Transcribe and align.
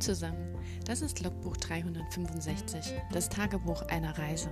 Zusammen, 0.00 0.54
das 0.84 1.00
ist 1.00 1.22
Logbuch 1.22 1.56
365, 1.56 2.92
das 3.12 3.30
Tagebuch 3.30 3.82
einer 3.88 4.16
Reise. 4.18 4.50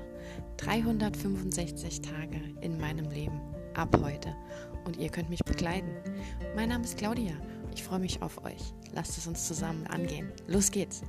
365 0.56 2.01
Tage 2.01 2.40
in 2.62 2.80
meinem 2.80 3.10
Leben, 3.10 3.40
ab 3.74 3.94
heute. 4.03 4.35
Und 4.85 4.96
ihr 4.96 5.10
könnt 5.10 5.28
mich 5.28 5.44
begleiten. 5.44 5.90
Mein 6.56 6.71
Name 6.71 6.85
ist 6.85 6.96
Claudia, 6.96 7.35
ich 7.74 7.83
freue 7.83 7.99
mich 7.99 8.22
auf 8.22 8.42
euch. 8.44 8.72
Lasst 8.92 9.19
es 9.19 9.26
uns 9.26 9.46
zusammen 9.46 9.87
angehen. 9.87 10.33
Los 10.46 10.71
geht's! 10.71 11.03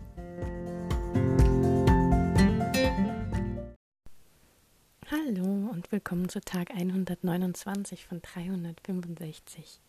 Hallo 5.10 5.70
und 5.72 5.92
willkommen 5.92 6.28
zu 6.28 6.42
Tag 6.42 6.72
129 6.72 8.06
von 8.06 8.22
365. 8.22 9.80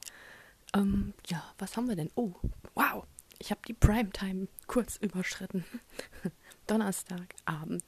Ähm, 0.75 1.15
ja, 1.27 1.43
was 1.59 1.77
haben 1.77 1.89
wir 1.89 1.97
denn? 1.97 2.11
Oh, 2.15 2.33
wow, 2.75 3.05
ich 3.39 3.51
habe 3.51 3.61
die 3.67 3.75
Primetime 3.75 4.49
kurz 4.67 4.97
überschritten. 4.97 5.65
Donnerstagabend, 6.67 7.85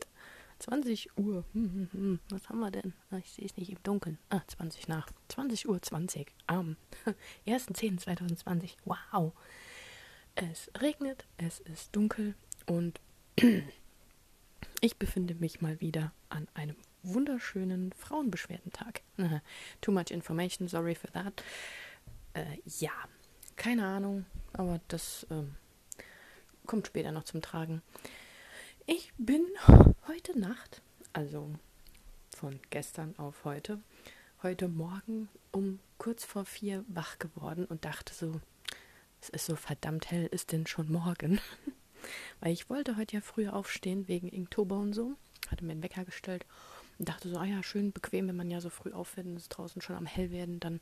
20 0.58 1.18
Uhr. 1.18 1.44
Was 2.30 2.48
haben 2.48 2.60
wir 2.60 2.70
denn? 2.70 2.92
Ah, 3.10 3.18
ich 3.18 3.30
sehe 3.30 3.44
es 3.44 3.56
nicht 3.56 3.70
im 3.70 3.82
Dunkeln. 3.82 4.18
Ah, 4.30 4.42
20 4.46 4.88
nach. 4.88 5.10
20 5.28 5.68
Uhr 5.68 5.80
20 5.80 6.32
am 6.46 6.76
1.10.2020. 7.46 8.76
Wow. 8.84 9.32
Es 10.34 10.70
regnet, 10.80 11.26
es 11.36 11.60
ist 11.60 11.94
dunkel 11.96 12.34
und 12.66 13.00
ich 14.80 14.96
befinde 14.96 15.34
mich 15.34 15.60
mal 15.60 15.80
wieder 15.80 16.12
an 16.28 16.46
einem 16.54 16.76
wunderschönen 17.02 17.92
Frauenbeschwerdentag. 17.92 19.02
Too 19.80 19.92
much 19.92 20.10
information, 20.10 20.68
sorry 20.68 20.94
for 20.94 21.10
that. 21.12 21.42
Äh, 22.34 22.58
ja, 22.78 22.92
keine 23.56 23.84
Ahnung, 23.84 24.26
aber 24.52 24.80
das 24.88 25.26
ähm, 25.30 25.54
kommt 26.66 26.86
später 26.86 27.12
noch 27.12 27.24
zum 27.24 27.42
Tragen. 27.42 27.82
Ich 28.86 29.12
bin 29.18 29.44
heute 30.06 30.38
Nacht, 30.38 30.82
also 31.12 31.50
von 32.36 32.58
gestern 32.70 33.14
auf 33.18 33.44
heute, 33.44 33.80
heute 34.42 34.68
Morgen 34.68 35.28
um 35.52 35.80
kurz 35.98 36.24
vor 36.24 36.44
vier 36.44 36.84
wach 36.88 37.18
geworden 37.18 37.64
und 37.64 37.84
dachte 37.84 38.14
so, 38.14 38.40
es 39.20 39.28
ist 39.28 39.46
so 39.46 39.56
verdammt 39.56 40.10
hell, 40.10 40.26
ist 40.26 40.52
denn 40.52 40.66
schon 40.66 40.90
morgen? 40.90 41.40
Weil 42.40 42.52
ich 42.52 42.70
wollte 42.70 42.96
heute 42.96 43.16
ja 43.16 43.20
früher 43.20 43.54
aufstehen 43.54 44.06
wegen 44.06 44.28
Inktober 44.28 44.78
und 44.78 44.92
so, 44.92 45.14
hatte 45.50 45.64
mir 45.64 45.72
einen 45.72 45.82
Wecker 45.82 46.04
gestellt 46.04 46.46
und 46.98 47.08
dachte 47.08 47.28
so, 47.28 47.36
ah 47.38 47.44
ja, 47.44 47.62
schön 47.62 47.92
bequem, 47.92 48.28
wenn 48.28 48.36
man 48.36 48.50
ja 48.50 48.60
so 48.60 48.70
früh 48.70 48.90
und 48.92 49.36
es 49.36 49.48
draußen 49.48 49.82
schon 49.82 49.96
am 49.96 50.06
hell 50.06 50.30
werden, 50.30 50.60
dann 50.60 50.80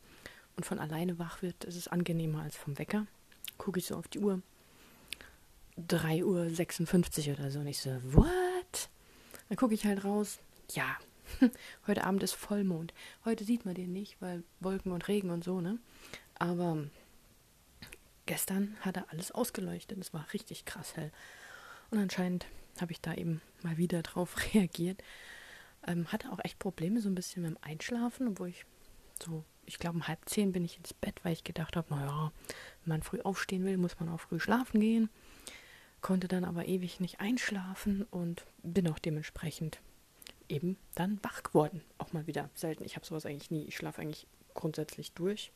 und 0.57 0.65
von 0.65 0.79
alleine 0.79 1.19
wach 1.19 1.43
wird, 1.43 1.65
ist 1.65 1.77
es 1.77 1.89
angenehmer 1.89 2.43
als 2.43 2.57
vom 2.57 2.79
Wecker. 2.79 3.07
Gucke 3.67 3.81
ich 3.81 3.87
so 3.87 3.97
auf 3.97 4.07
die 4.07 4.21
Uhr. 4.21 4.43
3.56 5.77 7.27
Uhr 7.27 7.35
oder 7.35 7.51
so. 7.51 7.59
Und 7.59 7.67
ich 7.67 7.81
so, 7.81 7.91
what? 8.13 8.89
Dann 9.49 9.57
gucke 9.59 9.75
ich 9.75 9.85
halt 9.85 10.05
raus. 10.05 10.39
Ja, 10.71 10.97
heute 11.89 12.05
Abend 12.05 12.23
ist 12.23 12.35
Vollmond. 12.35 12.95
Heute 13.25 13.43
sieht 13.43 13.65
man 13.65 13.75
den 13.75 13.93
nicht, 13.93 14.23
weil 14.23 14.45
Wolken 14.61 14.93
und 14.93 15.09
Regen 15.09 15.31
und 15.31 15.43
so, 15.43 15.61
ne? 15.61 15.81
Aber 16.39 16.79
gestern 18.27 18.77
hat 18.83 18.99
er 18.99 19.11
alles 19.11 19.33
ausgeleuchtet. 19.33 19.99
Es 19.99 20.15
war 20.15 20.33
richtig 20.33 20.65
krass 20.65 20.95
hell. 20.95 21.11
Und 21.91 21.99
anscheinend 21.99 22.47
habe 22.81 22.93
ich 22.93 23.01
da 23.01 23.15
eben 23.15 23.43
mal 23.65 23.79
wieder 23.79 24.03
drauf 24.03 24.37
reagiert. 24.55 25.03
Ähm, 25.89 26.13
hatte 26.13 26.31
auch 26.31 26.39
echt 26.45 26.61
Probleme 26.61 27.01
so 27.01 27.09
ein 27.09 27.17
bisschen 27.17 27.43
mit 27.43 27.51
dem 27.51 27.59
Einschlafen, 27.63 28.29
obwohl 28.29 28.51
ich 28.51 28.65
so 29.21 29.43
ich 29.67 29.79
glaube, 29.79 29.97
um 29.97 30.09
halb 30.09 30.21
zehn 30.29 30.53
bin 30.53 30.65
ich 30.65 30.79
ins 30.79 30.95
Bett, 30.95 31.21
weil 31.23 31.33
ich 31.33 31.45
gedacht 31.45 31.77
habe, 31.77 31.93
naja, 31.95 32.33
wenn 32.85 32.89
man 32.89 33.03
früh 33.03 33.21
aufstehen 33.21 33.65
will, 33.65 33.77
muss 33.77 33.99
man 33.99 34.09
auch 34.09 34.21
früh 34.21 34.41
schlafen 34.41 34.81
gehen. 34.81 35.11
Konnte 36.01 36.29
dann 36.29 36.45
aber 36.45 36.67
ewig 36.67 37.01
nicht 37.01 37.21
einschlafen 37.21 38.03
und 38.11 38.45
bin 38.63 38.89
auch 38.89 38.99
dementsprechend 38.99 39.81
eben 40.49 40.77
dann 40.95 41.19
wach 41.23 41.43
geworden. 41.43 41.83
Auch 41.99 42.13
mal 42.13 42.27
wieder 42.27 42.49
selten. 42.55 42.85
Ich 42.85 42.97
habe 42.97 43.05
sowas 43.05 43.27
eigentlich 43.27 43.51
nie. 43.51 43.65
Ich 43.65 43.77
schlafe 43.77 44.01
eigentlich 44.01 44.27
grundsätzlich 44.55 45.13
durch. 45.13 45.53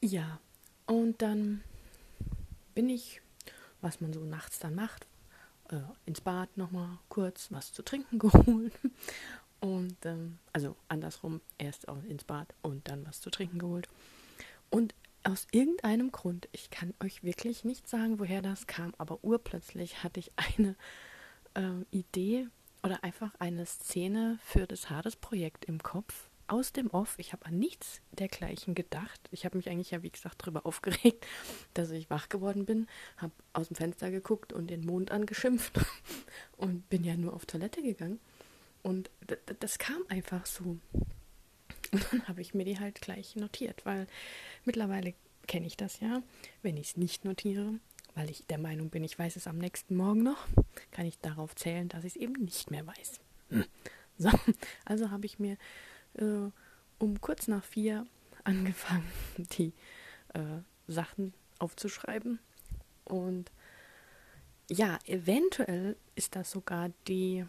Ja, 0.00 0.38
und 0.86 1.22
dann 1.22 1.62
bin 2.74 2.90
ich, 2.90 3.22
was 3.80 4.00
man 4.00 4.12
so 4.12 4.20
nachts 4.20 4.58
dann 4.58 4.74
macht, 4.74 5.06
äh, 5.70 5.80
ins 6.04 6.20
Bad 6.20 6.56
nochmal 6.56 6.98
kurz 7.08 7.50
was 7.50 7.72
zu 7.72 7.82
trinken 7.82 8.18
geholt 8.18 8.72
und 9.60 9.96
ähm, 10.04 10.38
also 10.52 10.76
andersrum, 10.88 11.40
erst 11.58 11.86
ins 12.08 12.24
Bad 12.24 12.54
und 12.62 12.88
dann 12.88 13.06
was 13.06 13.20
zu 13.20 13.30
trinken 13.30 13.58
geholt. 13.58 13.88
Und 14.70 14.94
aus 15.24 15.46
irgendeinem 15.52 16.12
Grund, 16.12 16.48
ich 16.52 16.70
kann 16.70 16.92
euch 17.02 17.22
wirklich 17.22 17.64
nicht 17.64 17.88
sagen, 17.88 18.18
woher 18.18 18.42
das 18.42 18.66
kam, 18.66 18.92
aber 18.98 19.24
urplötzlich 19.24 20.02
hatte 20.02 20.20
ich 20.20 20.32
eine 20.36 20.76
äh, 21.54 21.84
Idee 21.90 22.48
oder 22.82 23.02
einfach 23.02 23.32
eine 23.38 23.64
Szene 23.64 24.38
für 24.44 24.66
das 24.66 24.90
Hades-Projekt 24.90 25.64
im 25.64 25.82
Kopf 25.82 26.28
aus 26.46 26.72
dem 26.72 26.90
Off. 26.90 27.14
Ich 27.18 27.32
habe 27.32 27.46
an 27.46 27.58
nichts 27.58 28.02
dergleichen 28.12 28.74
gedacht. 28.74 29.20
Ich 29.30 29.44
habe 29.46 29.56
mich 29.56 29.70
eigentlich 29.70 29.90
ja, 29.90 30.02
wie 30.02 30.10
gesagt, 30.10 30.42
darüber 30.42 30.66
aufgeregt, 30.66 31.26
dass 31.72 31.90
ich 31.90 32.10
wach 32.10 32.28
geworden 32.28 32.66
bin, 32.66 32.86
habe 33.16 33.32
aus 33.54 33.68
dem 33.68 33.76
Fenster 33.76 34.10
geguckt 34.10 34.52
und 34.52 34.68
den 34.68 34.84
Mond 34.84 35.10
angeschimpft 35.10 35.72
und 36.58 36.88
bin 36.90 37.04
ja 37.04 37.16
nur 37.16 37.32
auf 37.32 37.46
Toilette 37.46 37.82
gegangen. 37.82 38.20
Und 38.84 39.10
das 39.60 39.78
kam 39.78 40.04
einfach 40.08 40.44
so. 40.44 40.78
Und 41.90 42.12
dann 42.12 42.28
habe 42.28 42.42
ich 42.42 42.52
mir 42.52 42.64
die 42.64 42.78
halt 42.78 43.00
gleich 43.00 43.34
notiert, 43.34 43.84
weil 43.86 44.06
mittlerweile 44.64 45.14
kenne 45.46 45.66
ich 45.66 45.76
das 45.76 46.00
ja. 46.00 46.22
Wenn 46.62 46.76
ich 46.76 46.88
es 46.88 46.96
nicht 46.98 47.24
notiere, 47.24 47.80
weil 48.14 48.28
ich 48.30 48.46
der 48.46 48.58
Meinung 48.58 48.90
bin, 48.90 49.02
ich 49.02 49.18
weiß 49.18 49.36
es 49.36 49.46
am 49.46 49.56
nächsten 49.56 49.96
Morgen 49.96 50.22
noch, 50.22 50.46
kann 50.90 51.06
ich 51.06 51.18
darauf 51.18 51.56
zählen, 51.56 51.88
dass 51.88 52.04
ich 52.04 52.16
es 52.16 52.20
eben 52.20 52.34
nicht 52.44 52.70
mehr 52.70 52.86
weiß. 52.86 53.20
Hm. 53.48 53.64
So, 54.18 54.30
also 54.84 55.10
habe 55.10 55.26
ich 55.26 55.38
mir 55.38 55.56
äh, 56.18 56.50
um 56.98 57.20
kurz 57.22 57.48
nach 57.48 57.64
vier 57.64 58.06
angefangen, 58.44 59.10
die 59.38 59.72
äh, 60.34 60.60
Sachen 60.86 61.32
aufzuschreiben. 61.58 62.38
Und 63.04 63.50
ja, 64.70 64.98
eventuell 65.06 65.96
ist 66.16 66.36
das 66.36 66.50
sogar 66.50 66.90
die 67.08 67.46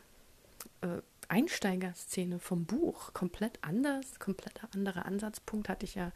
äh, 0.82 1.02
Einsteigerszene 1.30 2.40
vom 2.40 2.66
Buch 2.66 3.14
komplett 3.14 3.60
anders, 3.62 4.20
komplett 4.20 4.62
anderer 4.74 5.06
Ansatzpunkt, 5.06 5.70
hatte 5.70 5.86
ich 5.86 5.96
ja 5.96 6.12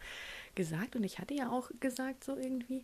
gesagt. 0.56 0.96
Und 0.96 1.04
ich 1.04 1.20
hatte 1.20 1.34
ja 1.34 1.52
auch 1.52 1.70
gesagt, 1.80 2.24
so 2.24 2.36
irgendwie, 2.36 2.84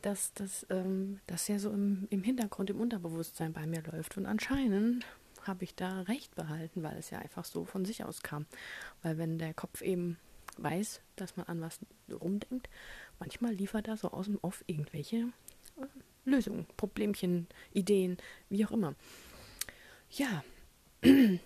dass 0.00 0.32
das 0.34 0.66
ähm, 0.70 1.20
dass 1.26 1.48
ja 1.48 1.58
so 1.58 1.70
im, 1.70 2.06
im 2.10 2.22
Hintergrund, 2.22 2.70
im 2.70 2.80
Unterbewusstsein 2.80 3.52
bei 3.52 3.66
mir 3.66 3.82
läuft. 3.82 4.16
Und 4.16 4.26
anscheinend 4.26 5.06
habe 5.46 5.64
ich 5.64 5.74
da 5.74 6.02
recht 6.02 6.34
behalten, 6.34 6.82
weil 6.82 6.96
es 6.98 7.10
ja 7.10 7.18
einfach 7.18 7.44
so 7.44 7.64
von 7.64 7.84
sich 7.84 8.04
aus 8.04 8.22
kam. 8.22 8.46
Weil 9.02 9.18
wenn 9.18 9.38
der 9.38 9.54
Kopf 9.54 9.82
eben 9.82 10.18
weiß, 10.58 11.00
dass 11.16 11.36
man 11.36 11.46
an 11.46 11.60
was 11.60 11.80
rumdenkt, 12.10 12.68
manchmal 13.18 13.52
liefert 13.52 13.88
er 13.88 13.96
so 13.96 14.10
aus 14.10 14.26
dem 14.26 14.38
Off 14.42 14.64
irgendwelche 14.66 15.16
äh, 15.16 15.86
Lösungen, 16.24 16.66
Problemchen, 16.76 17.48
Ideen, 17.72 18.16
wie 18.48 18.64
auch 18.64 18.70
immer. 18.70 18.94
Ja, 20.10 20.44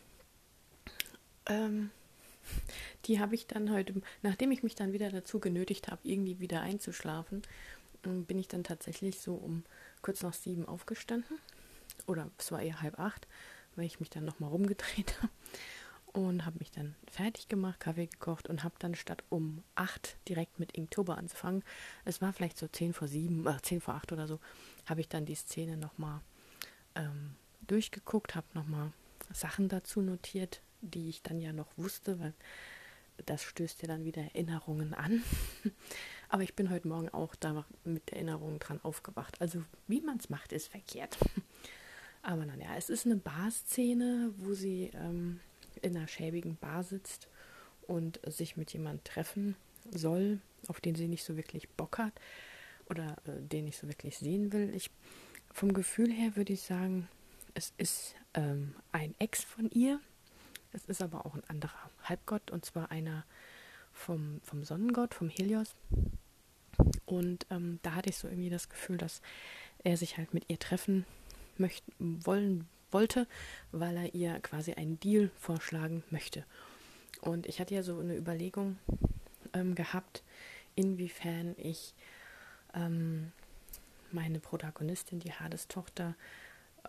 ähm, 1.46 1.90
die 3.06 3.20
habe 3.20 3.34
ich 3.34 3.46
dann 3.46 3.72
heute, 3.72 3.94
nachdem 4.22 4.50
ich 4.50 4.62
mich 4.62 4.74
dann 4.74 4.92
wieder 4.92 5.10
dazu 5.10 5.40
genötigt 5.40 5.88
habe, 5.88 6.00
irgendwie 6.04 6.40
wieder 6.40 6.60
einzuschlafen, 6.60 7.42
ähm, 8.04 8.24
bin 8.24 8.38
ich 8.38 8.48
dann 8.48 8.64
tatsächlich 8.64 9.20
so 9.20 9.34
um 9.34 9.64
kurz 10.02 10.22
nach 10.22 10.34
sieben 10.34 10.66
aufgestanden. 10.66 11.38
Oder 12.06 12.30
es 12.38 12.52
war 12.52 12.60
eher 12.60 12.82
halb 12.82 12.98
acht, 12.98 13.26
weil 13.74 13.86
ich 13.86 14.00
mich 14.00 14.10
dann 14.10 14.24
nochmal 14.24 14.50
rumgedreht 14.50 15.16
habe. 15.22 15.32
Und 16.12 16.46
habe 16.46 16.58
mich 16.60 16.70
dann 16.70 16.94
fertig 17.10 17.48
gemacht, 17.48 17.78
Kaffee 17.78 18.06
gekocht 18.06 18.48
und 18.48 18.64
habe 18.64 18.74
dann 18.78 18.94
statt 18.94 19.22
um 19.28 19.62
acht 19.74 20.16
direkt 20.28 20.58
mit 20.58 20.72
Inktober 20.72 21.18
anzufangen, 21.18 21.62
es 22.06 22.22
war 22.22 22.32
vielleicht 22.32 22.56
so 22.56 22.68
zehn 22.68 22.94
vor 22.94 23.06
sieben, 23.06 23.46
äh, 23.46 23.60
zehn 23.60 23.82
vor 23.82 23.96
acht 23.96 24.12
oder 24.12 24.26
so, 24.26 24.40
habe 24.86 25.02
ich 25.02 25.10
dann 25.10 25.26
die 25.26 25.34
Szene 25.34 25.76
nochmal 25.76 26.22
ähm, 26.94 27.34
durchgeguckt, 27.66 28.34
habe 28.34 28.46
nochmal 28.54 28.92
Sachen 29.32 29.68
dazu 29.68 30.00
notiert, 30.00 30.60
die 30.80 31.08
ich 31.08 31.22
dann 31.22 31.40
ja 31.40 31.52
noch 31.52 31.68
wusste, 31.76 32.18
weil 32.20 32.34
das 33.24 33.42
stößt 33.42 33.82
ja 33.82 33.88
dann 33.88 34.04
wieder 34.04 34.22
Erinnerungen 34.22 34.94
an. 34.94 35.22
Aber 36.28 36.42
ich 36.42 36.54
bin 36.54 36.70
heute 36.70 36.88
Morgen 36.88 37.08
auch 37.08 37.34
da 37.34 37.64
mit 37.84 38.10
Erinnerungen 38.12 38.58
dran 38.58 38.80
aufgewacht. 38.82 39.40
Also 39.40 39.64
wie 39.86 40.00
man 40.00 40.18
es 40.18 40.28
macht, 40.28 40.52
ist 40.52 40.68
verkehrt. 40.68 41.16
Aber 42.22 42.44
naja, 42.44 42.74
es 42.76 42.90
ist 42.90 43.06
eine 43.06 43.16
Barszene, 43.16 44.32
wo 44.38 44.52
sie 44.52 44.90
ähm, 44.94 45.40
in 45.82 45.96
einer 45.96 46.08
schäbigen 46.08 46.56
Bar 46.56 46.82
sitzt 46.82 47.28
und 47.86 48.20
sich 48.26 48.56
mit 48.56 48.72
jemandem 48.72 49.04
treffen 49.04 49.56
soll, 49.92 50.40
auf 50.66 50.80
den 50.80 50.96
sie 50.96 51.06
nicht 51.06 51.24
so 51.24 51.36
wirklich 51.36 51.68
Bock 51.70 51.98
hat 51.98 52.12
oder 52.90 53.16
äh, 53.26 53.40
den 53.40 53.64
nicht 53.64 53.78
so 53.78 53.86
wirklich 53.86 54.18
sehen 54.18 54.52
will. 54.52 54.74
Ich, 54.74 54.90
vom 55.52 55.72
Gefühl 55.72 56.12
her 56.12 56.36
würde 56.36 56.52
ich 56.52 56.62
sagen, 56.62 57.08
es 57.54 57.72
ist 57.78 58.14
ähm, 58.36 58.74
ein 58.92 59.14
Ex 59.18 59.42
von 59.42 59.70
ihr. 59.70 60.00
Es 60.72 60.84
ist 60.84 61.02
aber 61.02 61.26
auch 61.26 61.34
ein 61.34 61.44
anderer 61.48 61.90
Halbgott 62.04 62.50
und 62.50 62.64
zwar 62.64 62.90
einer 62.90 63.24
vom, 63.92 64.40
vom 64.44 64.62
Sonnengott, 64.62 65.14
vom 65.14 65.28
Helios. 65.28 65.74
Und 67.06 67.46
ähm, 67.50 67.78
da 67.82 67.94
hatte 67.94 68.10
ich 68.10 68.18
so 68.18 68.28
irgendwie 68.28 68.50
das 68.50 68.68
Gefühl, 68.68 68.98
dass 68.98 69.22
er 69.82 69.96
sich 69.96 70.18
halt 70.18 70.34
mit 70.34 70.44
ihr 70.48 70.58
treffen 70.58 71.06
möchten, 71.56 72.24
wollen 72.24 72.68
wollte, 72.90 73.26
weil 73.72 73.96
er 73.96 74.14
ihr 74.14 74.38
quasi 74.40 74.74
einen 74.74 75.00
Deal 75.00 75.30
vorschlagen 75.38 76.04
möchte. 76.10 76.44
Und 77.20 77.46
ich 77.46 77.60
hatte 77.60 77.74
ja 77.74 77.82
so 77.82 77.98
eine 77.98 78.16
Überlegung 78.16 78.78
ähm, 79.54 79.74
gehabt, 79.74 80.22
inwiefern 80.74 81.54
ich 81.56 81.94
ähm, 82.74 83.32
meine 84.12 84.38
Protagonistin, 84.38 85.20
die 85.20 85.32
Hades 85.32 85.68
Tochter, 85.68 86.14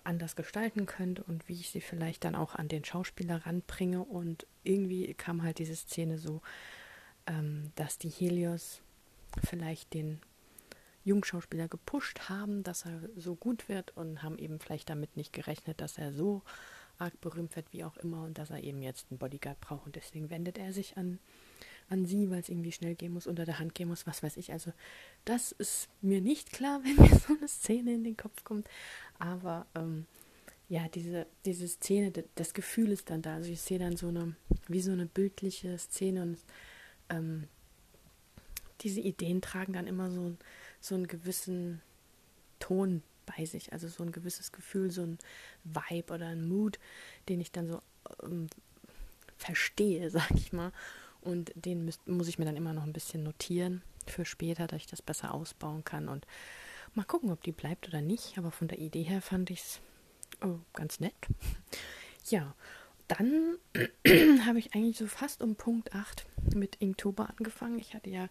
anders 0.03 0.35
gestalten 0.35 0.85
könnte 0.85 1.23
und 1.23 1.47
wie 1.47 1.59
ich 1.59 1.69
sie 1.71 1.81
vielleicht 1.81 2.23
dann 2.23 2.35
auch 2.35 2.55
an 2.55 2.67
den 2.67 2.83
Schauspieler 2.83 3.45
ranbringe. 3.45 4.03
Und 4.03 4.47
irgendwie 4.63 5.13
kam 5.13 5.43
halt 5.43 5.59
diese 5.59 5.75
Szene 5.75 6.17
so, 6.17 6.41
ähm, 7.25 7.71
dass 7.75 7.97
die 7.97 8.09
Helios 8.09 8.81
vielleicht 9.43 9.93
den 9.93 10.19
Jungschauspieler 11.03 11.67
gepusht 11.67 12.29
haben, 12.29 12.63
dass 12.63 12.85
er 12.85 12.99
so 13.15 13.35
gut 13.35 13.69
wird 13.69 13.95
und 13.95 14.23
haben 14.23 14.37
eben 14.37 14.59
vielleicht 14.59 14.89
damit 14.89 15.15
nicht 15.15 15.31
gerechnet, 15.31 15.79
dass 15.79 15.97
er 15.97 16.11
so 16.11 16.41
arg 16.97 17.19
berühmt 17.21 17.55
wird, 17.55 17.71
wie 17.71 17.83
auch 17.83 17.95
immer, 17.97 18.23
und 18.23 18.37
dass 18.37 18.49
er 18.49 18.63
eben 18.63 18.81
jetzt 18.81 19.07
einen 19.09 19.19
Bodyguard 19.19 19.59
braucht. 19.61 19.85
Und 19.85 19.95
deswegen 19.95 20.29
wendet 20.29 20.57
er 20.57 20.73
sich 20.73 20.97
an, 20.97 21.19
an 21.89 22.05
sie, 22.05 22.29
weil 22.29 22.39
es 22.39 22.49
irgendwie 22.49 22.71
schnell 22.71 22.95
gehen 22.95 23.13
muss, 23.13 23.27
unter 23.27 23.45
der 23.45 23.59
Hand 23.59 23.75
gehen 23.75 23.87
muss, 23.87 24.07
was 24.07 24.23
weiß 24.23 24.37
ich. 24.37 24.51
Also, 24.51 24.73
das 25.25 25.51
ist 25.53 25.89
mir 26.01 26.21
nicht 26.21 26.51
klar, 26.51 26.81
wenn 26.83 26.95
mir 26.95 27.15
so 27.15 27.35
eine 27.37 27.47
Szene 27.47 27.93
in 27.93 28.03
den 28.03 28.17
Kopf 28.17 28.43
kommt. 28.43 28.67
Aber 29.19 29.65
ähm, 29.75 30.05
ja, 30.69 30.87
diese, 30.89 31.27
diese 31.45 31.67
Szene, 31.67 32.11
das 32.35 32.53
Gefühl 32.53 32.91
ist 32.91 33.09
dann 33.09 33.21
da. 33.21 33.35
Also 33.35 33.51
ich 33.51 33.61
sehe 33.61 33.79
dann 33.79 33.95
so 33.95 34.09
eine, 34.09 34.35
wie 34.67 34.81
so 34.81 34.91
eine 34.91 35.05
bildliche 35.05 35.77
Szene 35.77 36.21
und 36.23 36.37
ähm, 37.09 37.47
diese 38.81 38.99
Ideen 38.99 39.41
tragen 39.41 39.73
dann 39.73 39.87
immer 39.87 40.11
so, 40.11 40.35
so 40.81 40.95
einen 40.95 41.07
gewissen 41.07 41.81
Ton 42.59 43.01
bei 43.25 43.45
sich, 43.45 43.73
also 43.73 43.87
so 43.87 44.03
ein 44.03 44.11
gewisses 44.11 44.51
Gefühl, 44.51 44.91
so 44.91 45.03
ein 45.03 45.17
Vibe 45.63 46.13
oder 46.13 46.27
ein 46.27 46.47
Mood, 46.47 46.79
den 47.29 47.41
ich 47.41 47.51
dann 47.51 47.67
so 47.67 47.81
ähm, 48.23 48.47
verstehe, 49.37 50.09
sag 50.11 50.31
ich 50.31 50.51
mal. 50.51 50.71
Und 51.27 51.51
den 51.55 51.83
müsst, 51.83 52.07
muss 52.07 52.29
ich 52.29 52.39
mir 52.39 52.45
dann 52.45 52.55
immer 52.55 52.71
noch 52.71 52.83
ein 52.83 52.93
bisschen 52.93 53.21
notieren 53.21 53.81
für 54.05 54.23
später, 54.23 54.65
dass 54.65 54.79
ich 54.79 54.87
das 54.87 55.01
besser 55.01 55.33
ausbauen 55.33 55.83
kann. 55.83 56.07
Und 56.07 56.25
mal 56.93 57.03
gucken, 57.03 57.31
ob 57.31 57.43
die 57.43 57.51
bleibt 57.51 57.87
oder 57.89 57.99
nicht. 57.99 58.37
Aber 58.37 58.49
von 58.49 58.69
der 58.69 58.79
Idee 58.79 59.03
her 59.03 59.21
fand 59.21 59.49
ich 59.49 59.59
es 59.59 59.81
oh, 60.41 60.59
ganz 60.73 60.99
nett. 60.99 61.15
Ja, 62.29 62.55
dann 63.07 63.55
habe 64.45 64.59
ich 64.59 64.75
eigentlich 64.75 64.97
so 64.97 65.07
fast 65.07 65.41
um 65.41 65.55
Punkt 65.55 65.93
8 65.93 66.25
mit 66.53 66.75
Inktober 66.75 67.29
angefangen. 67.29 67.79
Ich 67.79 67.93
hatte 67.93 68.09
ja 68.09 68.27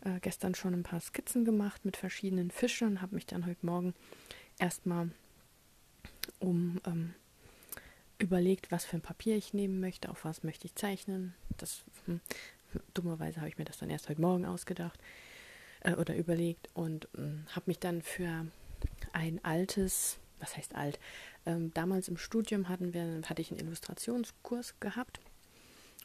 äh, 0.00 0.18
gestern 0.20 0.56
schon 0.56 0.74
ein 0.74 0.82
paar 0.82 1.00
Skizzen 1.00 1.44
gemacht 1.44 1.84
mit 1.84 1.96
verschiedenen 1.96 2.50
Fischen 2.50 2.88
und 2.88 3.00
habe 3.00 3.14
mich 3.14 3.26
dann 3.26 3.46
heute 3.46 3.64
Morgen 3.64 3.94
erstmal 4.58 5.12
um 6.40 6.80
ähm, 6.84 7.14
überlegt, 8.18 8.70
was 8.70 8.84
für 8.84 8.96
ein 8.96 9.02
Papier 9.02 9.36
ich 9.36 9.54
nehmen 9.54 9.80
möchte, 9.80 10.08
auf 10.10 10.24
was 10.24 10.42
möchte 10.42 10.66
ich 10.66 10.74
zeichnen. 10.74 11.34
Das 11.56 11.84
hm, 12.06 12.20
dummerweise 12.94 13.38
habe 13.38 13.48
ich 13.48 13.58
mir 13.58 13.64
das 13.64 13.78
dann 13.78 13.90
erst 13.90 14.08
heute 14.08 14.20
Morgen 14.20 14.44
ausgedacht 14.44 15.00
äh, 15.80 15.94
oder 15.94 16.16
überlegt 16.16 16.68
und 16.74 17.08
hm, 17.14 17.46
habe 17.54 17.64
mich 17.66 17.78
dann 17.78 18.02
für 18.02 18.46
ein 19.12 19.44
altes, 19.44 20.18
was 20.40 20.56
heißt 20.56 20.74
alt? 20.74 20.98
Ähm, 21.46 21.72
damals 21.74 22.08
im 22.08 22.16
Studium 22.16 22.68
hatten 22.68 22.92
wir, 22.92 23.22
hatte 23.28 23.42
ich 23.42 23.50
einen 23.50 23.60
Illustrationskurs 23.60 24.74
gehabt 24.80 25.20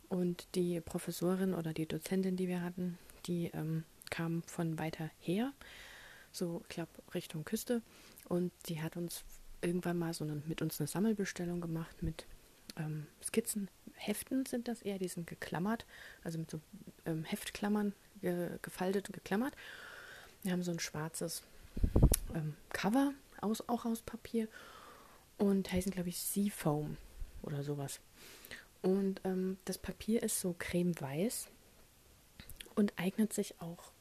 und 0.10 0.48
die 0.56 0.80
Professorin 0.82 1.54
oder 1.54 1.74
die 1.74 1.88
Dozentin, 1.88 2.38
die 2.38 2.48
wir 2.48 2.62
hatten, 2.62 2.98
die 3.26 3.48
ähm, 3.54 3.84
kam 4.10 4.44
von 4.44 4.78
weiter 4.78 5.10
her, 5.20 5.54
so 6.32 6.62
ich 6.64 6.76
glaube 6.76 6.92
Richtung 7.14 7.44
Küste. 7.46 7.82
Und 8.30 8.52
die 8.68 8.82
hat 8.82 8.96
uns 8.96 9.24
irgendwann 9.64 9.98
mal 9.98 10.14
so 10.14 10.24
eine, 10.24 10.42
mit 10.46 10.62
uns 10.62 10.80
eine 10.80 10.88
Sammelbestellung 10.88 11.62
gemacht 11.62 12.04
mit 12.04 12.26
ähm, 12.78 13.08
Skizzen. 13.24 13.70
Heften 13.96 14.46
sind 14.46 14.68
das 14.68 14.82
eher, 14.82 15.00
die 15.00 15.08
sind 15.08 15.28
geklammert, 15.28 15.86
also 16.24 16.38
mit 16.40 16.52
so 16.52 16.60
ähm, 17.06 17.24
Heftklammern 17.24 17.94
ge 18.22 18.58
gefaltet 18.62 19.10
und 19.10 19.14
geklammert. 19.14 19.56
Wir 20.44 20.52
haben 20.52 20.64
so 20.64 20.72
ein 20.72 20.80
schwarzes 20.80 21.44
ähm, 22.34 22.56
Cover 22.70 23.14
aus, 23.42 23.68
auch 23.70 23.86
aus 23.86 24.02
Papier 24.02 24.48
und 25.38 25.72
heißen, 25.72 25.92
glaube 25.92 26.10
ich, 26.10 26.20
Seafoam 26.20 26.98
oder 27.42 27.64
sowas. 27.64 28.00
Und 28.82 29.22
ähm, 29.24 29.58
das 29.66 29.78
Papier 29.78 30.24
ist 30.24 30.40
so 30.40 30.56
cremeweiß 30.58 31.48
und 32.76 32.94
eignet 32.98 33.34
sich 33.34 33.62
auch 33.62 33.92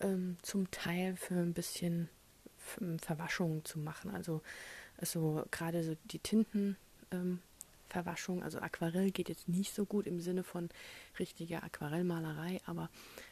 ähm, 0.00 0.36
zum 0.42 0.70
Teil 0.70 1.16
für 1.16 1.34
ein 1.34 1.54
bisschen 1.54 2.08
Verwaschung 2.98 3.64
zu 3.64 3.78
machen. 3.78 4.10
Also, 4.10 4.42
also 4.98 5.44
gerade 5.50 5.84
so 5.84 5.96
die 6.04 6.18
Tintenverwaschung, 6.18 8.38
ähm, 8.38 8.42
also 8.42 8.58
Aquarell 8.58 9.10
geht 9.10 9.28
jetzt 9.28 9.48
nicht 9.48 9.74
so 9.74 9.84
gut 9.84 10.06
im 10.06 10.20
Sinne 10.20 10.42
von 10.42 10.70
richtiger 11.18 11.62
Aquarellmalerei, 11.62 12.60
aber 12.66 12.90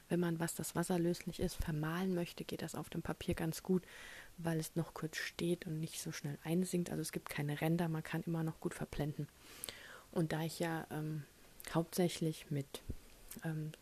wenn 0.09 0.21
man, 0.21 0.41
was 0.41 0.55
das 0.55 0.75
wasserlöslich 0.75 1.41
ist, 1.41 1.57
vermalen 1.57 2.15
möchte, 2.15 2.45
geht 2.45 2.63
das 2.63 2.75
auf 2.75 2.91
dem 2.91 3.03
Papier 3.03 3.35
ganz 3.35 3.63
gut, 3.63 3.83
weil 4.39 4.59
es 4.59 4.77
noch 4.77 4.95
kurz 4.95 5.17
steht 5.17 5.67
und 5.67 5.81
nicht 5.81 6.01
so 6.01 6.13
schnell 6.13 6.39
einsinkt. 6.45 6.91
Also 6.91 7.03
es 7.03 7.13
gibt 7.13 7.29
keine 7.29 7.61
Ränder, 7.61 7.89
man 7.89 8.03
kann 8.03 8.23
immer 8.23 8.43
noch 8.43 8.61
gut 8.61 8.75
verblenden. 8.75 9.29
Und 10.13 10.33
da 10.33 10.43
ich 10.43 10.61
ja 10.61 10.87
ähm, 10.91 11.25
hauptsächlich 11.73 12.51
mit 12.51 12.83
ähm, 13.45 13.73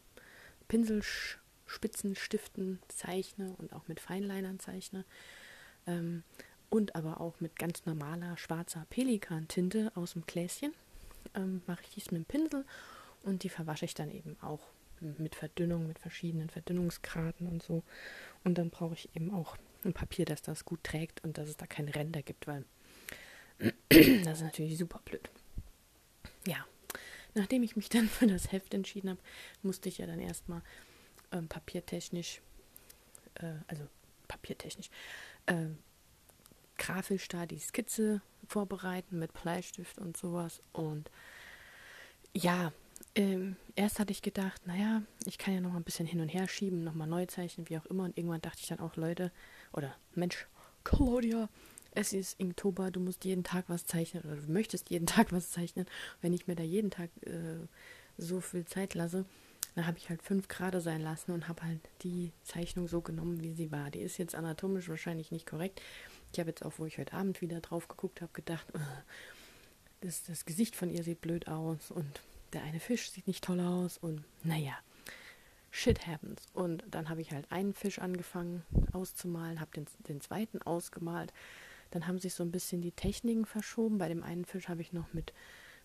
Pinselspitzenstiften 0.68 2.78
zeichne 2.88 3.54
und 3.58 3.74
auch 3.74 3.88
mit 3.88 4.00
Feinlinern 4.00 4.58
zeichne. 4.58 5.04
Ähm, 5.86 6.22
und 6.70 6.94
aber 6.94 7.20
auch 7.20 7.40
mit 7.40 7.56
ganz 7.58 7.84
normaler 7.84 8.36
schwarzer 8.38 8.86
Pelikantinte 8.88 9.92
aus 9.94 10.14
dem 10.14 10.24
Gläschen 10.26 10.72
ähm, 11.34 11.62
mache 11.66 11.82
ich 11.82 11.90
dies 11.90 12.10
mit 12.10 12.22
dem 12.22 12.24
Pinsel 12.24 12.64
und 13.24 13.42
die 13.42 13.50
verwasche 13.50 13.84
ich 13.84 13.94
dann 13.94 14.10
eben 14.10 14.36
auch 14.40 14.60
mit 15.00 15.34
Verdünnung, 15.34 15.86
mit 15.86 15.98
verschiedenen 15.98 16.48
Verdünnungsgraden 16.48 17.46
und 17.48 17.62
so. 17.62 17.82
Und 18.44 18.56
dann 18.56 18.70
brauche 18.70 18.94
ich 18.94 19.14
eben 19.16 19.34
auch 19.34 19.56
ein 19.84 19.92
Papier, 19.92 20.24
das 20.24 20.42
das 20.42 20.64
gut 20.64 20.82
trägt 20.84 21.24
und 21.24 21.38
dass 21.38 21.48
es 21.48 21.56
da 21.56 21.66
keine 21.66 21.94
Ränder 21.94 22.22
gibt, 22.22 22.46
weil 22.46 22.64
das 23.88 24.38
ist 24.38 24.42
natürlich 24.42 24.78
super 24.78 25.00
blöd. 25.04 25.28
Ja, 26.46 26.64
Nachdem 27.34 27.62
ich 27.62 27.76
mich 27.76 27.88
dann 27.88 28.08
für 28.08 28.26
das 28.26 28.52
Heft 28.52 28.74
entschieden 28.74 29.10
habe, 29.10 29.20
musste 29.62 29.88
ich 29.88 29.98
ja 29.98 30.06
dann 30.06 30.20
erstmal 30.20 30.62
ähm, 31.32 31.48
papiertechnisch, 31.48 32.42
äh, 33.34 33.54
also 33.68 33.86
papiertechnisch, 34.28 34.90
äh, 35.46 35.68
grafisch 36.78 37.28
da 37.28 37.46
die 37.46 37.58
Skizze 37.58 38.22
vorbereiten 38.46 39.18
mit 39.18 39.32
Bleistift 39.32 39.98
und 39.98 40.16
sowas. 40.16 40.60
Und 40.72 41.10
ja, 42.34 42.72
ähm, 43.14 43.56
erst 43.76 43.98
hatte 43.98 44.12
ich 44.12 44.22
gedacht, 44.22 44.66
naja, 44.66 45.02
ich 45.26 45.38
kann 45.38 45.54
ja 45.54 45.60
noch 45.60 45.70
mal 45.70 45.78
ein 45.78 45.84
bisschen 45.84 46.06
hin 46.06 46.20
und 46.20 46.28
her 46.28 46.48
schieben, 46.48 46.82
noch 46.84 46.94
mal 46.94 47.06
neu 47.06 47.26
zeichnen, 47.26 47.68
wie 47.68 47.78
auch 47.78 47.86
immer. 47.86 48.04
Und 48.04 48.16
irgendwann 48.16 48.40
dachte 48.40 48.60
ich 48.60 48.68
dann 48.68 48.80
auch, 48.80 48.96
Leute, 48.96 49.30
oder 49.72 49.94
Mensch, 50.14 50.46
Claudia, 50.84 51.48
es 51.94 52.12
ist 52.12 52.40
Inktober, 52.40 52.90
du 52.90 53.00
musst 53.00 53.24
jeden 53.24 53.44
Tag 53.44 53.66
was 53.68 53.84
zeichnen 53.84 54.22
oder 54.24 54.36
du 54.36 54.50
möchtest 54.50 54.90
jeden 54.90 55.06
Tag 55.06 55.32
was 55.32 55.50
zeichnen. 55.50 55.86
Wenn 56.20 56.32
ich 56.32 56.46
mir 56.46 56.56
da 56.56 56.62
jeden 56.62 56.90
Tag 56.90 57.10
äh, 57.26 57.66
so 58.16 58.40
viel 58.40 58.64
Zeit 58.64 58.94
lasse, 58.94 59.26
dann 59.74 59.86
habe 59.86 59.98
ich 59.98 60.10
halt 60.10 60.22
fünf 60.22 60.48
Grad 60.48 60.80
sein 60.82 61.00
lassen 61.00 61.32
und 61.32 61.48
habe 61.48 61.62
halt 61.62 61.80
die 62.02 62.32
Zeichnung 62.42 62.88
so 62.88 63.00
genommen, 63.00 63.42
wie 63.42 63.52
sie 63.52 63.72
war. 63.72 63.90
Die 63.90 64.00
ist 64.00 64.18
jetzt 64.18 64.34
anatomisch 64.34 64.88
wahrscheinlich 64.88 65.30
nicht 65.30 65.46
korrekt. 65.46 65.80
Ich 66.32 66.38
habe 66.38 66.50
jetzt 66.50 66.64
auch, 66.64 66.74
wo 66.78 66.86
ich 66.86 66.98
heute 66.98 67.14
Abend 67.14 67.40
wieder 67.40 67.60
drauf 67.60 67.88
geguckt 67.88 68.20
habe, 68.20 68.32
gedacht, 68.32 68.66
das, 70.00 70.24
das 70.24 70.44
Gesicht 70.44 70.76
von 70.76 70.90
ihr 70.90 71.02
sieht 71.02 71.20
blöd 71.20 71.48
aus 71.48 71.90
und 71.90 72.20
der 72.52 72.62
eine 72.64 72.80
Fisch 72.80 73.10
sieht 73.10 73.26
nicht 73.26 73.44
toll 73.44 73.60
aus 73.60 73.96
und 73.98 74.24
naja, 74.42 74.76
shit 75.70 76.06
happens. 76.06 76.46
Und 76.52 76.84
dann 76.90 77.08
habe 77.08 77.20
ich 77.20 77.32
halt 77.32 77.50
einen 77.50 77.72
Fisch 77.72 77.98
angefangen 77.98 78.62
auszumalen, 78.92 79.60
habe 79.60 79.70
den, 79.72 79.86
den 80.06 80.20
zweiten 80.20 80.60
ausgemalt, 80.62 81.32
dann 81.90 82.06
haben 82.06 82.18
sich 82.18 82.34
so 82.34 82.42
ein 82.42 82.52
bisschen 82.52 82.80
die 82.80 82.92
Techniken 82.92 83.46
verschoben. 83.46 83.98
Bei 83.98 84.08
dem 84.08 84.22
einen 84.22 84.44
Fisch 84.44 84.68
habe 84.68 84.80
ich 84.80 84.92
noch 84.92 85.12
mit, 85.12 85.32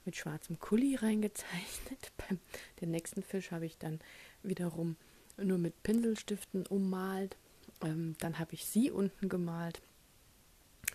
mit 0.07 0.15
schwarzem 0.15 0.59
Kuli 0.59 0.95
reingezeichnet. 0.95 2.11
Beim 2.17 2.39
den 2.81 2.89
nächsten 2.89 3.21
Fisch 3.21 3.51
habe 3.51 3.67
ich 3.67 3.77
dann 3.77 3.99
wiederum 4.41 4.95
nur 5.37 5.59
mit 5.59 5.83
Pinselstiften 5.83 6.65
ummalt. 6.65 7.37
Ähm, 7.83 8.15
dann 8.19 8.39
habe 8.39 8.53
ich 8.53 8.65
sie 8.65 8.89
unten 8.89 9.29
gemalt. 9.29 9.81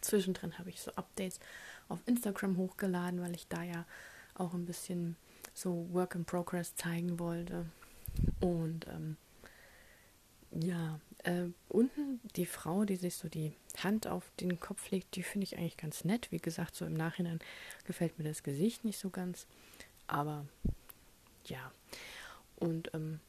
Zwischendrin 0.00 0.58
habe 0.58 0.70
ich 0.70 0.80
so 0.80 0.90
Updates 0.92 1.38
auf 1.88 2.00
Instagram 2.06 2.56
hochgeladen, 2.56 3.20
weil 3.20 3.34
ich 3.34 3.46
da 3.46 3.62
ja 3.62 3.84
auch 4.34 4.54
ein 4.54 4.64
bisschen 4.64 5.16
so 5.54 5.86
Work 5.92 6.14
in 6.16 6.24
Progress 6.24 6.74
zeigen 6.74 7.18
wollte. 7.18 7.66
Und 8.40 8.86
ähm, 8.88 9.16
ja, 10.50 10.98
äh, 11.24 11.44
unten 11.68 12.20
die 12.36 12.46
Frau, 12.46 12.84
die 12.84 12.96
sich 12.96 13.16
so 13.16 13.28
die 13.28 13.52
Hand 13.82 14.06
auf 14.06 14.30
den 14.40 14.60
Kopf 14.60 14.90
legt, 14.90 15.16
die 15.16 15.22
finde 15.22 15.44
ich 15.44 15.56
eigentlich 15.56 15.76
ganz 15.76 16.04
nett. 16.04 16.30
Wie 16.30 16.38
gesagt, 16.38 16.74
so 16.74 16.84
im 16.84 16.94
Nachhinein 16.94 17.40
gefällt 17.84 18.18
mir 18.18 18.24
das 18.24 18.42
Gesicht 18.42 18.84
nicht 18.84 18.98
so 18.98 19.10
ganz. 19.10 19.46
Aber 20.06 20.46
ja. 21.46 21.72
Und 22.56 22.92
ähm, 22.94 23.20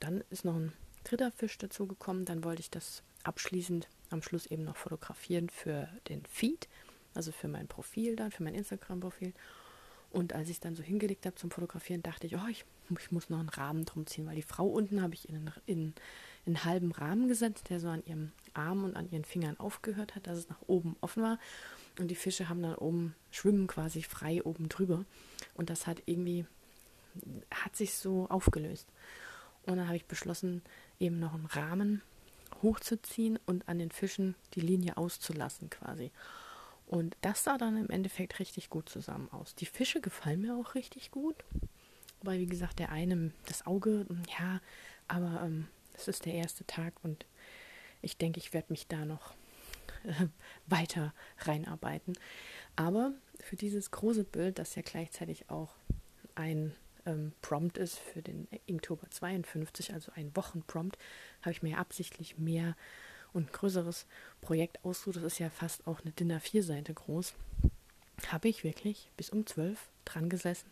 dann 0.00 0.24
ist 0.30 0.44
noch 0.44 0.56
ein 0.56 0.72
dritter 1.04 1.30
Fisch 1.32 1.58
dazu 1.58 1.86
gekommen. 1.86 2.24
Dann 2.24 2.44
wollte 2.44 2.60
ich 2.60 2.70
das 2.70 3.02
abschließend 3.24 3.88
am 4.10 4.22
Schluss 4.22 4.46
eben 4.46 4.64
noch 4.64 4.76
fotografieren 4.76 5.48
für 5.48 5.88
den 6.08 6.24
Feed, 6.26 6.68
also 7.14 7.32
für 7.32 7.48
mein 7.48 7.68
Profil 7.68 8.16
dann, 8.16 8.30
für 8.30 8.42
mein 8.42 8.54
Instagram-Profil. 8.54 9.32
Und 10.10 10.34
als 10.34 10.48
ich 10.48 10.56
es 10.56 10.60
dann 10.60 10.74
so 10.74 10.82
hingelegt 10.82 11.24
habe 11.24 11.36
zum 11.36 11.50
Fotografieren, 11.50 12.02
dachte 12.02 12.26
ich, 12.26 12.36
oh, 12.36 12.46
ich, 12.50 12.64
ich, 12.98 13.10
muss 13.12 13.30
noch 13.30 13.40
einen 13.40 13.48
Rahmen 13.48 13.86
drum 13.86 14.06
ziehen, 14.06 14.26
weil 14.26 14.36
die 14.36 14.42
Frau 14.42 14.66
unten 14.66 15.00
habe 15.00 15.14
ich 15.14 15.28
in, 15.28 15.50
in, 15.64 15.94
einen 16.46 16.64
halben 16.64 16.92
Rahmen 16.92 17.28
gesetzt, 17.28 17.70
der 17.70 17.80
so 17.80 17.88
an 17.88 18.04
ihrem 18.04 18.32
Arm 18.54 18.84
und 18.84 18.96
an 18.96 19.10
ihren 19.10 19.24
Fingern 19.24 19.58
aufgehört 19.58 20.14
hat, 20.14 20.26
dass 20.26 20.38
es 20.38 20.48
nach 20.48 20.60
oben 20.66 20.96
offen 21.00 21.22
war. 21.22 21.38
Und 21.98 22.08
die 22.08 22.16
Fische 22.16 22.48
haben 22.48 22.62
dann 22.62 22.74
oben, 22.74 23.14
schwimmen 23.30 23.66
quasi 23.66 24.02
frei 24.02 24.42
oben 24.42 24.68
drüber. 24.68 25.04
Und 25.54 25.70
das 25.70 25.86
hat 25.86 26.02
irgendwie, 26.06 26.46
hat 27.50 27.76
sich 27.76 27.94
so 27.94 28.28
aufgelöst. 28.28 28.88
Und 29.66 29.76
dann 29.76 29.86
habe 29.86 29.96
ich 29.96 30.06
beschlossen, 30.06 30.62
eben 30.98 31.20
noch 31.20 31.34
einen 31.34 31.46
Rahmen 31.46 32.02
hochzuziehen 32.62 33.38
und 33.46 33.68
an 33.68 33.78
den 33.78 33.90
Fischen 33.90 34.34
die 34.54 34.60
Linie 34.60 34.96
auszulassen 34.96 35.70
quasi. 35.70 36.10
Und 36.86 37.16
das 37.20 37.44
sah 37.44 37.56
dann 37.56 37.76
im 37.76 37.90
Endeffekt 37.90 38.38
richtig 38.38 38.68
gut 38.68 38.88
zusammen 38.88 39.28
aus. 39.32 39.54
Die 39.54 39.66
Fische 39.66 40.00
gefallen 40.00 40.42
mir 40.42 40.56
auch 40.56 40.74
richtig 40.74 41.10
gut. 41.10 41.36
Weil, 42.24 42.38
wie 42.38 42.46
gesagt, 42.46 42.78
der 42.78 42.92
eine, 42.92 43.32
das 43.46 43.66
Auge, 43.66 44.06
ja, 44.38 44.60
aber 45.08 45.42
ähm, 45.44 45.66
es 46.02 46.16
ist 46.16 46.26
der 46.26 46.34
erste 46.34 46.66
Tag 46.66 46.94
und 47.02 47.26
ich 48.00 48.16
denke, 48.16 48.38
ich 48.38 48.52
werde 48.52 48.72
mich 48.72 48.88
da 48.88 49.04
noch 49.04 49.34
äh, 50.04 50.26
weiter 50.66 51.14
reinarbeiten. 51.38 52.14
Aber 52.76 53.12
für 53.40 53.56
dieses 53.56 53.90
große 53.90 54.24
Bild, 54.24 54.58
das 54.58 54.74
ja 54.74 54.82
gleichzeitig 54.82 55.50
auch 55.50 55.74
ein 56.34 56.74
ähm, 57.06 57.32
Prompt 57.42 57.78
ist 57.78 57.98
für 57.98 58.22
den 58.22 58.48
Inktober 58.66 59.08
52, 59.10 59.92
also 59.92 60.12
ein 60.14 60.34
Wochenprompt, 60.36 60.98
habe 61.42 61.52
ich 61.52 61.62
mir 61.62 61.78
absichtlich 61.78 62.38
mehr 62.38 62.76
und 63.32 63.48
ein 63.48 63.52
größeres 63.52 64.06
Projekt 64.40 64.84
ausgesucht. 64.84 65.24
Das 65.24 65.34
ist 65.34 65.38
ja 65.38 65.50
fast 65.50 65.86
auch 65.86 66.00
eine 66.00 66.12
Dinner 66.12 66.40
4 66.40 66.62
Seite 66.62 66.94
groß. 66.94 67.34
Habe 68.28 68.48
ich 68.48 68.64
wirklich 68.64 69.10
bis 69.16 69.30
um 69.30 69.46
12 69.46 69.78
dran 70.04 70.28
gesessen. 70.28 70.70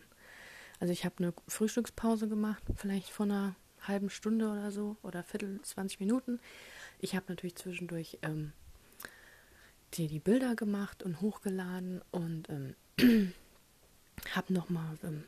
Also 0.79 0.93
ich 0.93 1.05
habe 1.05 1.17
eine 1.19 1.35
Frühstückspause 1.47 2.29
gemacht, 2.29 2.63
vielleicht 2.75 3.11
vor 3.11 3.27
einer 3.27 3.55
halben 3.83 4.11
Stunde 4.11 4.49
oder 4.49 4.71
so 4.71 4.97
oder 5.03 5.23
Viertel, 5.23 5.61
20 5.63 6.01
Minuten. 6.01 6.41
Ich 6.99 7.15
habe 7.15 7.27
natürlich 7.29 7.57
zwischendurch 7.57 8.19
ähm, 8.23 8.53
die, 9.95 10.09
die 10.09 10.21
Bilder 10.21 10.55
gemacht 10.55 11.03
und 11.03 11.21
hochgeladen 11.21 12.03
und 12.11 12.49
ähm, 12.49 12.75
habe 14.35 14.53
nochmal 14.53 14.99
ähm, 15.03 15.25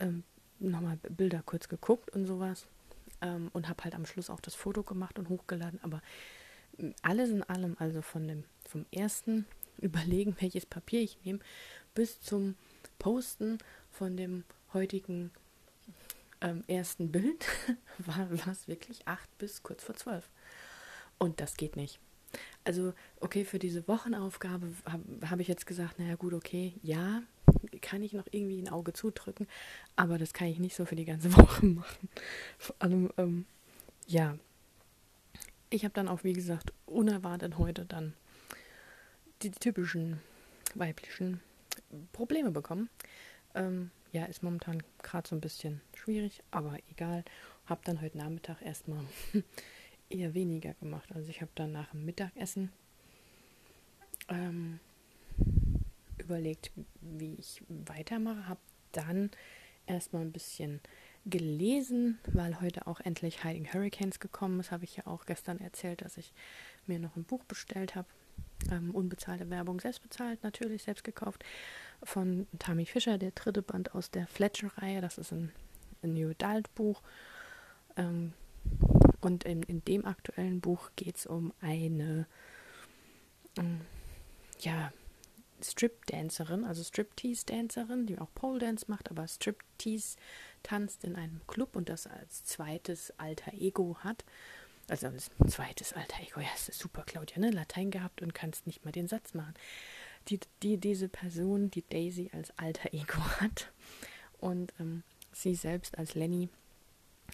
ähm, 0.00 0.22
nochmal 0.58 0.96
Bilder 0.96 1.42
kurz 1.44 1.68
geguckt 1.68 2.10
und 2.10 2.26
sowas 2.26 2.66
ähm, 3.20 3.50
und 3.52 3.68
habe 3.68 3.84
halt 3.84 3.94
am 3.94 4.06
Schluss 4.06 4.30
auch 4.30 4.40
das 4.40 4.54
Foto 4.54 4.82
gemacht 4.82 5.18
und 5.18 5.28
hochgeladen. 5.28 5.80
Aber 5.82 6.00
alles 7.02 7.30
in 7.30 7.42
allem, 7.42 7.76
also 7.78 8.02
von 8.02 8.26
dem 8.28 8.44
vom 8.68 8.86
ersten 8.90 9.46
Überlegen, 9.78 10.36
welches 10.38 10.66
Papier 10.66 11.00
ich 11.00 11.18
nehme, 11.24 11.40
bis 11.94 12.20
zum 12.20 12.54
Posten 12.98 13.58
von 13.90 14.16
dem 14.16 14.44
heutigen 14.72 15.30
ähm, 16.44 16.62
ersten 16.68 17.10
Bild, 17.10 17.46
war 17.98 18.30
es 18.52 18.68
wirklich 18.68 19.08
acht 19.08 19.36
bis 19.38 19.62
kurz 19.62 19.82
vor 19.82 19.96
zwölf. 19.96 20.28
Und 21.18 21.40
das 21.40 21.56
geht 21.56 21.74
nicht. 21.74 21.98
Also, 22.64 22.92
okay, 23.20 23.44
für 23.44 23.58
diese 23.58 23.86
Wochenaufgabe 23.88 24.72
habe 24.84 25.30
hab 25.30 25.40
ich 25.40 25.48
jetzt 25.48 25.66
gesagt, 25.66 25.98
naja 25.98 26.16
gut, 26.16 26.34
okay, 26.34 26.74
ja, 26.82 27.22
kann 27.80 28.02
ich 28.02 28.12
noch 28.12 28.26
irgendwie 28.30 28.60
ein 28.60 28.68
Auge 28.68 28.92
zudrücken, 28.92 29.46
aber 29.96 30.18
das 30.18 30.32
kann 30.32 30.48
ich 30.48 30.58
nicht 30.58 30.76
so 30.76 30.84
für 30.84 30.96
die 30.96 31.04
ganze 31.04 31.32
Woche 31.36 31.64
machen. 31.66 32.08
Vor 32.58 32.76
allem, 32.78 33.10
ähm, 33.16 33.46
ja. 34.06 34.36
Ich 35.70 35.84
habe 35.84 35.94
dann 35.94 36.08
auch, 36.08 36.22
wie 36.24 36.34
gesagt, 36.34 36.72
unerwartet 36.86 37.58
heute 37.58 37.84
dann 37.84 38.14
die, 39.42 39.50
die 39.50 39.58
typischen 39.58 40.20
weiblichen 40.74 41.40
Probleme 42.12 42.50
bekommen. 42.50 42.90
Ähm, 43.54 43.90
ja, 44.14 44.26
ist 44.26 44.44
momentan 44.44 44.80
gerade 45.02 45.28
so 45.28 45.34
ein 45.34 45.40
bisschen 45.40 45.80
schwierig, 45.92 46.40
aber 46.52 46.78
egal. 46.88 47.24
Habe 47.66 47.80
dann 47.84 48.00
heute 48.00 48.16
Nachmittag 48.16 48.62
erstmal 48.62 49.04
eher 50.08 50.34
weniger 50.34 50.74
gemacht. 50.74 51.10
Also 51.12 51.30
ich 51.30 51.40
habe 51.40 51.50
dann 51.56 51.72
nach 51.72 51.90
dem 51.90 52.04
Mittagessen 52.04 52.70
ähm, 54.28 54.78
überlegt, 56.18 56.70
wie 57.00 57.34
ich 57.34 57.60
weitermache. 57.68 58.46
Habe 58.46 58.60
dann 58.92 59.32
erstmal 59.86 60.22
ein 60.22 60.30
bisschen 60.30 60.80
gelesen, 61.26 62.20
weil 62.32 62.60
heute 62.60 62.86
auch 62.86 63.00
endlich 63.00 63.42
Hiding 63.42 63.72
Hurricanes 63.72 64.20
gekommen 64.20 64.60
ist. 64.60 64.70
Habe 64.70 64.84
ich 64.84 64.96
ja 64.96 65.08
auch 65.08 65.26
gestern 65.26 65.58
erzählt, 65.58 66.02
dass 66.02 66.18
ich 66.18 66.32
mir 66.86 67.00
noch 67.00 67.16
ein 67.16 67.24
Buch 67.24 67.42
bestellt 67.42 67.96
habe. 67.96 68.06
Ähm, 68.70 68.94
unbezahlte 68.94 69.50
Werbung, 69.50 69.80
selbst 69.80 70.02
bezahlt, 70.02 70.44
natürlich 70.44 70.84
selbst 70.84 71.02
gekauft. 71.02 71.44
Von 72.02 72.46
Tammy 72.58 72.86
Fischer, 72.86 73.18
der 73.18 73.30
dritte 73.30 73.62
Band 73.62 73.94
aus 73.94 74.10
der 74.10 74.26
Fletcher-Reihe. 74.26 75.00
Das 75.00 75.18
ist 75.18 75.32
ein, 75.32 75.52
ein 76.02 76.14
New 76.14 76.30
Adult-Buch. 76.30 77.02
Ähm, 77.96 78.32
und 79.20 79.44
in, 79.44 79.62
in 79.62 79.84
dem 79.84 80.04
aktuellen 80.04 80.60
Buch 80.60 80.90
geht 80.96 81.16
es 81.16 81.26
um 81.26 81.52
eine, 81.60 82.26
ähm, 83.56 83.80
ja, 84.60 84.92
Strip-Dancerin, 85.62 86.64
also 86.64 86.82
Striptease-Dancerin, 86.84 88.06
die 88.06 88.18
auch 88.18 88.28
Pole 88.34 88.58
Dance 88.58 88.86
macht, 88.88 89.10
aber 89.10 89.26
Striptease 89.26 90.16
tanzt 90.62 91.04
in 91.04 91.16
einem 91.16 91.40
Club 91.46 91.74
und 91.76 91.88
das 91.88 92.06
als 92.06 92.44
zweites 92.44 93.12
alter 93.18 93.52
Ego 93.54 93.96
hat. 94.00 94.24
Also 94.88 95.06
als 95.06 95.30
zweites 95.48 95.94
alter 95.94 96.22
Ego, 96.22 96.40
ja, 96.40 96.48
ist 96.54 96.78
super, 96.78 97.04
Claudia, 97.06 97.38
ne? 97.38 97.50
Latein 97.50 97.90
gehabt 97.90 98.20
und 98.20 98.34
kannst 98.34 98.66
nicht 98.66 98.84
mal 98.84 98.92
den 98.92 99.08
Satz 99.08 99.32
machen. 99.32 99.54
Die, 100.28 100.40
die 100.62 100.78
diese 100.78 101.08
Person, 101.08 101.70
die 101.70 101.84
Daisy 101.88 102.30
als 102.32 102.56
alter 102.58 102.94
Ego 102.94 103.18
hat 103.40 103.72
und 104.38 104.72
ähm, 104.80 105.02
sie 105.32 105.54
selbst 105.54 105.98
als 105.98 106.14
Lenny 106.14 106.48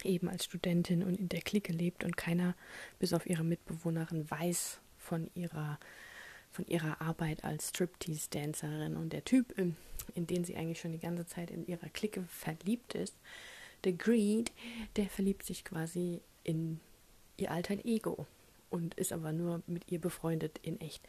eben 0.03 0.29
als 0.29 0.45
Studentin 0.45 1.03
und 1.03 1.19
in 1.19 1.29
der 1.29 1.41
Clique 1.41 1.71
lebt 1.71 2.03
und 2.03 2.17
keiner 2.17 2.55
bis 2.99 3.13
auf 3.13 3.25
ihre 3.25 3.43
Mitbewohnerin 3.43 4.29
weiß 4.29 4.79
von 4.97 5.29
ihrer 5.35 5.79
von 6.51 6.67
ihrer 6.67 7.01
Arbeit 7.01 7.43
als 7.43 7.69
Striptease-Dancerin. 7.69 8.97
Und 8.97 9.13
der 9.13 9.23
Typ, 9.23 9.57
in, 9.57 9.77
in 10.15 10.27
den 10.27 10.43
sie 10.43 10.57
eigentlich 10.57 10.81
schon 10.81 10.91
die 10.91 10.99
ganze 10.99 11.25
Zeit 11.25 11.49
in 11.49 11.65
ihrer 11.65 11.89
Clique 11.89 12.23
verliebt 12.23 12.93
ist, 12.93 13.15
der 13.83 13.93
Greed, 13.93 14.51
der 14.97 15.07
verliebt 15.07 15.43
sich 15.45 15.63
quasi 15.63 16.21
in 16.43 16.79
ihr 17.37 17.51
alter 17.51 17.85
Ego 17.85 18.27
und 18.69 18.93
ist 18.95 19.13
aber 19.13 19.31
nur 19.31 19.63
mit 19.65 19.89
ihr 19.91 19.99
befreundet 19.99 20.59
in 20.61 20.79
echt. 20.81 21.01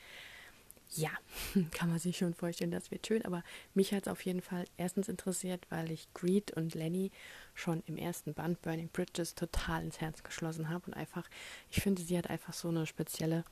Ja, 0.94 1.10
kann 1.72 1.88
man 1.88 1.98
sich 1.98 2.18
schon 2.18 2.34
vorstellen, 2.34 2.70
das 2.70 2.90
wird 2.90 3.06
schön, 3.06 3.24
aber 3.24 3.42
mich 3.74 3.92
hat 3.94 4.06
es 4.06 4.12
auf 4.12 4.24
jeden 4.24 4.42
Fall 4.42 4.66
erstens 4.76 5.08
interessiert, 5.08 5.66
weil 5.70 5.90
ich 5.90 6.12
Greed 6.12 6.52
und 6.52 6.74
Lenny 6.74 7.10
schon 7.54 7.82
im 7.86 7.96
ersten 7.96 8.34
Band 8.34 8.60
Burning 8.60 8.88
Bridges 8.92 9.34
total 9.34 9.84
ins 9.84 10.00
Herz 10.00 10.22
geschlossen 10.22 10.68
habe 10.68 10.86
und 10.86 10.94
einfach, 10.94 11.28
ich 11.70 11.80
finde, 11.80 12.02
sie 12.02 12.18
hat 12.18 12.28
einfach 12.28 12.52
so 12.52 12.68
eine 12.68 12.86
spezielle 12.86 13.44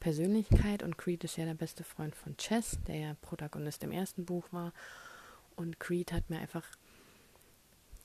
Persönlichkeit 0.00 0.82
und 0.82 0.96
Creed 0.96 1.24
ist 1.24 1.36
ja 1.36 1.44
der 1.44 1.54
beste 1.54 1.84
Freund 1.84 2.14
von 2.14 2.36
Chess, 2.36 2.78
der 2.86 2.96
ja 2.96 3.16
Protagonist 3.20 3.82
im 3.82 3.92
ersten 3.92 4.24
Buch 4.24 4.46
war. 4.50 4.72
Und 5.56 5.80
Creed 5.80 6.12
hat 6.12 6.30
mir 6.30 6.38
einfach, 6.38 6.64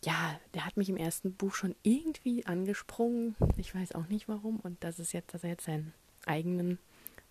ja, 0.04 0.40
der 0.54 0.66
hat 0.66 0.76
mich 0.76 0.90
im 0.90 0.98
ersten 0.98 1.34
Buch 1.34 1.54
schon 1.54 1.76
irgendwie 1.84 2.46
angesprungen. 2.46 3.36
Ich 3.58 3.74
weiß 3.74 3.94
auch 3.94 4.08
nicht 4.08 4.28
warum. 4.28 4.60
Und 4.60 4.84
das 4.84 5.00
ist 5.00 5.14
jetzt, 5.14 5.34
dass 5.34 5.44
er 5.44 5.52
jetzt 5.52 5.66
seinen 5.66 5.94
eigenen 6.26 6.80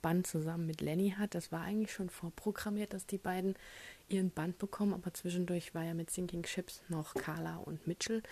Band 0.03 0.27
zusammen 0.27 0.67
mit 0.67 0.81
Lenny 0.81 1.15
hat. 1.17 1.35
Das 1.35 1.53
war 1.53 1.63
eigentlich 1.63 1.93
schon 1.93 2.11
vorprogrammiert, 2.11 2.93
dass 2.93 3.07
die 3.07 3.19
beiden 3.19 3.55
ihren 4.09 4.31
Band 4.31 4.59
bekommen, 4.59 4.93
aber 4.93 5.15
zwischendurch 5.15 5.75
war 5.75 5.85
ja 5.85 5.95
mit 5.95 6.11
Sinking 6.11 6.45
Ships 6.45 6.83
noch 6.89 7.15
Carla 7.15 7.57
und 7.57 7.87
Mitchell. 7.87 8.23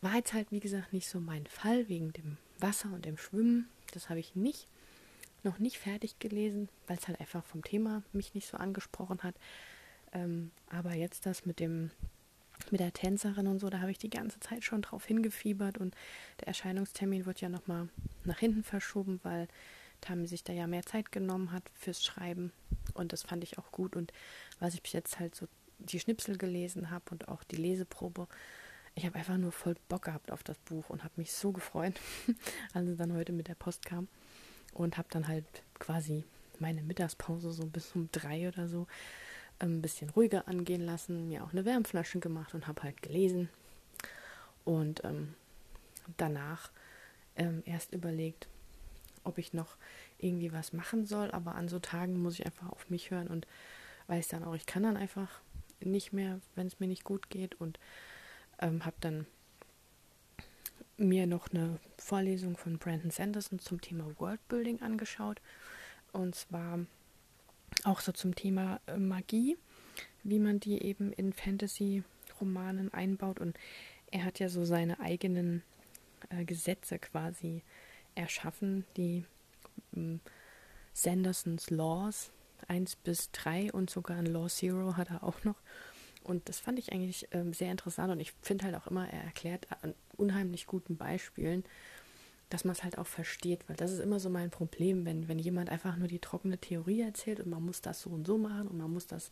War 0.00 0.14
jetzt 0.14 0.32
halt, 0.32 0.50
wie 0.52 0.60
gesagt, 0.60 0.92
nicht 0.92 1.08
so 1.08 1.20
mein 1.20 1.46
Fall 1.46 1.88
wegen 1.88 2.12
dem 2.12 2.38
Wasser 2.58 2.90
und 2.92 3.04
dem 3.04 3.18
Schwimmen. 3.18 3.68
Das 3.92 4.08
habe 4.08 4.20
ich 4.20 4.34
nicht 4.34 4.68
noch 5.44 5.58
nicht 5.58 5.78
fertig 5.78 6.18
gelesen, 6.18 6.68
weil 6.86 6.98
es 6.98 7.08
halt 7.08 7.20
einfach 7.20 7.44
vom 7.44 7.62
Thema 7.62 8.02
mich 8.12 8.34
nicht 8.34 8.48
so 8.48 8.56
angesprochen 8.56 9.22
hat. 9.22 9.34
Ähm, 10.12 10.50
aber 10.70 10.94
jetzt 10.94 11.26
das 11.26 11.46
mit 11.46 11.60
dem 11.60 11.90
mit 12.70 12.80
der 12.80 12.92
Tänzerin 12.92 13.46
und 13.46 13.60
so, 13.60 13.70
da 13.70 13.80
habe 13.80 13.92
ich 13.92 13.98
die 13.98 14.10
ganze 14.10 14.40
Zeit 14.40 14.64
schon 14.64 14.82
drauf 14.82 15.04
hingefiebert 15.04 15.78
und 15.78 15.94
der 16.40 16.48
Erscheinungstermin 16.48 17.24
wird 17.24 17.40
ja 17.40 17.48
nochmal 17.48 17.88
nach 18.24 18.38
hinten 18.40 18.64
verschoben, 18.64 19.20
weil 19.22 19.46
Tami 20.00 20.26
sich 20.26 20.44
da 20.44 20.52
ja 20.52 20.66
mehr 20.66 20.84
Zeit 20.84 21.12
genommen 21.12 21.52
hat 21.52 21.62
fürs 21.74 22.04
Schreiben. 22.04 22.52
Und 22.94 23.12
das 23.12 23.22
fand 23.22 23.44
ich 23.44 23.58
auch 23.58 23.70
gut. 23.70 23.96
Und 23.96 24.12
was 24.60 24.74
ich 24.74 24.82
bis 24.82 24.92
jetzt 24.92 25.18
halt 25.18 25.34
so 25.34 25.46
die 25.78 26.00
Schnipsel 26.00 26.36
gelesen 26.36 26.90
habe 26.90 27.04
und 27.10 27.28
auch 27.28 27.44
die 27.44 27.56
Leseprobe, 27.56 28.26
ich 28.94 29.06
habe 29.06 29.16
einfach 29.16 29.36
nur 29.36 29.52
voll 29.52 29.76
Bock 29.88 30.02
gehabt 30.02 30.32
auf 30.32 30.42
das 30.42 30.58
Buch 30.58 30.90
und 30.90 31.04
habe 31.04 31.14
mich 31.16 31.32
so 31.32 31.52
gefreut, 31.52 31.94
als 32.74 32.88
es 32.88 32.96
dann 32.96 33.12
heute 33.12 33.32
mit 33.32 33.48
der 33.48 33.54
Post 33.54 33.84
kam. 33.84 34.08
Und 34.74 34.98
habe 34.98 35.08
dann 35.10 35.28
halt 35.28 35.46
quasi 35.78 36.24
meine 36.58 36.82
Mittagspause 36.82 37.52
so 37.52 37.66
bis 37.66 37.94
um 37.94 38.08
drei 38.12 38.48
oder 38.48 38.68
so 38.68 38.86
ähm, 39.60 39.78
ein 39.78 39.82
bisschen 39.82 40.10
ruhiger 40.10 40.48
angehen 40.48 40.82
lassen, 40.82 41.28
mir 41.28 41.44
auch 41.44 41.52
eine 41.52 41.64
Wärmflasche 41.64 42.18
gemacht 42.20 42.54
und 42.54 42.66
habe 42.66 42.82
halt 42.82 43.02
gelesen. 43.02 43.48
Und 44.64 45.02
ähm, 45.04 45.34
danach 46.16 46.70
ähm, 47.36 47.62
erst 47.64 47.92
überlegt, 47.92 48.48
ob 49.28 49.38
ich 49.38 49.52
noch 49.52 49.76
irgendwie 50.18 50.52
was 50.52 50.72
machen 50.72 51.06
soll. 51.06 51.30
Aber 51.30 51.54
an 51.54 51.68
so 51.68 51.78
Tagen 51.78 52.20
muss 52.20 52.38
ich 52.38 52.46
einfach 52.46 52.70
auf 52.70 52.90
mich 52.90 53.10
hören 53.10 53.28
und 53.28 53.46
weiß 54.08 54.28
dann 54.28 54.44
auch, 54.44 54.54
ich 54.54 54.66
kann 54.66 54.82
dann 54.82 54.96
einfach 54.96 55.40
nicht 55.80 56.12
mehr, 56.12 56.40
wenn 56.56 56.66
es 56.66 56.80
mir 56.80 56.88
nicht 56.88 57.04
gut 57.04 57.30
geht 57.30 57.60
und 57.60 57.78
ähm, 58.60 58.84
habe 58.84 58.96
dann 59.00 59.26
mir 60.96 61.26
noch 61.26 61.48
eine 61.50 61.78
Vorlesung 61.96 62.56
von 62.56 62.78
Brandon 62.78 63.10
Sanderson 63.10 63.58
zum 63.60 63.80
Thema 63.80 64.04
Worldbuilding 64.18 64.82
angeschaut. 64.82 65.40
Und 66.12 66.34
zwar 66.34 66.80
auch 67.84 68.00
so 68.00 68.12
zum 68.12 68.34
Thema 68.34 68.80
äh, 68.86 68.96
Magie, 68.96 69.56
wie 70.24 70.40
man 70.40 70.58
die 70.58 70.82
eben 70.82 71.12
in 71.12 71.32
Fantasy-Romanen 71.32 72.92
einbaut. 72.92 73.38
Und 73.38 73.56
er 74.10 74.24
hat 74.24 74.40
ja 74.40 74.48
so 74.48 74.64
seine 74.64 74.98
eigenen 74.98 75.62
äh, 76.30 76.44
Gesetze 76.44 76.98
quasi 76.98 77.62
erschaffen, 78.18 78.84
die 78.96 79.24
ähm, 79.96 80.20
Sandersons 80.92 81.70
Laws 81.70 82.30
1 82.66 82.96
bis 82.96 83.30
3 83.32 83.72
und 83.72 83.88
sogar 83.88 84.16
ein 84.16 84.26
Law 84.26 84.48
Zero 84.48 84.96
hat 84.96 85.10
er 85.10 85.22
auch 85.22 85.44
noch. 85.44 85.56
Und 86.24 86.48
das 86.48 86.58
fand 86.58 86.78
ich 86.78 86.92
eigentlich 86.92 87.28
ähm, 87.30 87.54
sehr 87.54 87.70
interessant 87.70 88.12
und 88.12 88.20
ich 88.20 88.32
finde 88.42 88.66
halt 88.66 88.74
auch 88.74 88.86
immer, 88.88 89.08
er 89.08 89.22
erklärt 89.22 89.66
an 89.82 89.94
unheimlich 90.16 90.66
guten 90.66 90.96
Beispielen, 90.96 91.64
dass 92.50 92.64
man 92.64 92.72
es 92.72 92.82
halt 92.82 92.98
auch 92.98 93.06
versteht, 93.06 93.68
weil 93.68 93.76
das 93.76 93.92
ist 93.92 94.00
immer 94.00 94.20
so 94.20 94.28
mein 94.28 94.50
Problem, 94.50 95.04
wenn, 95.04 95.28
wenn 95.28 95.38
jemand 95.38 95.70
einfach 95.70 95.96
nur 95.96 96.08
die 96.08 96.18
trockene 96.18 96.58
Theorie 96.58 97.02
erzählt 97.02 97.40
und 97.40 97.50
man 97.50 97.62
muss 97.62 97.80
das 97.80 98.00
so 98.00 98.10
und 98.10 98.26
so 98.26 98.36
machen 98.36 98.68
und 98.68 98.78
man 98.78 98.92
muss 98.92 99.06
das 99.06 99.30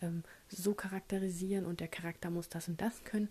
ähm, 0.00 0.22
so 0.48 0.74
charakterisieren 0.74 1.66
und 1.66 1.80
der 1.80 1.88
Charakter 1.88 2.30
muss 2.30 2.48
das 2.48 2.68
und 2.68 2.80
das 2.80 3.04
können. 3.04 3.28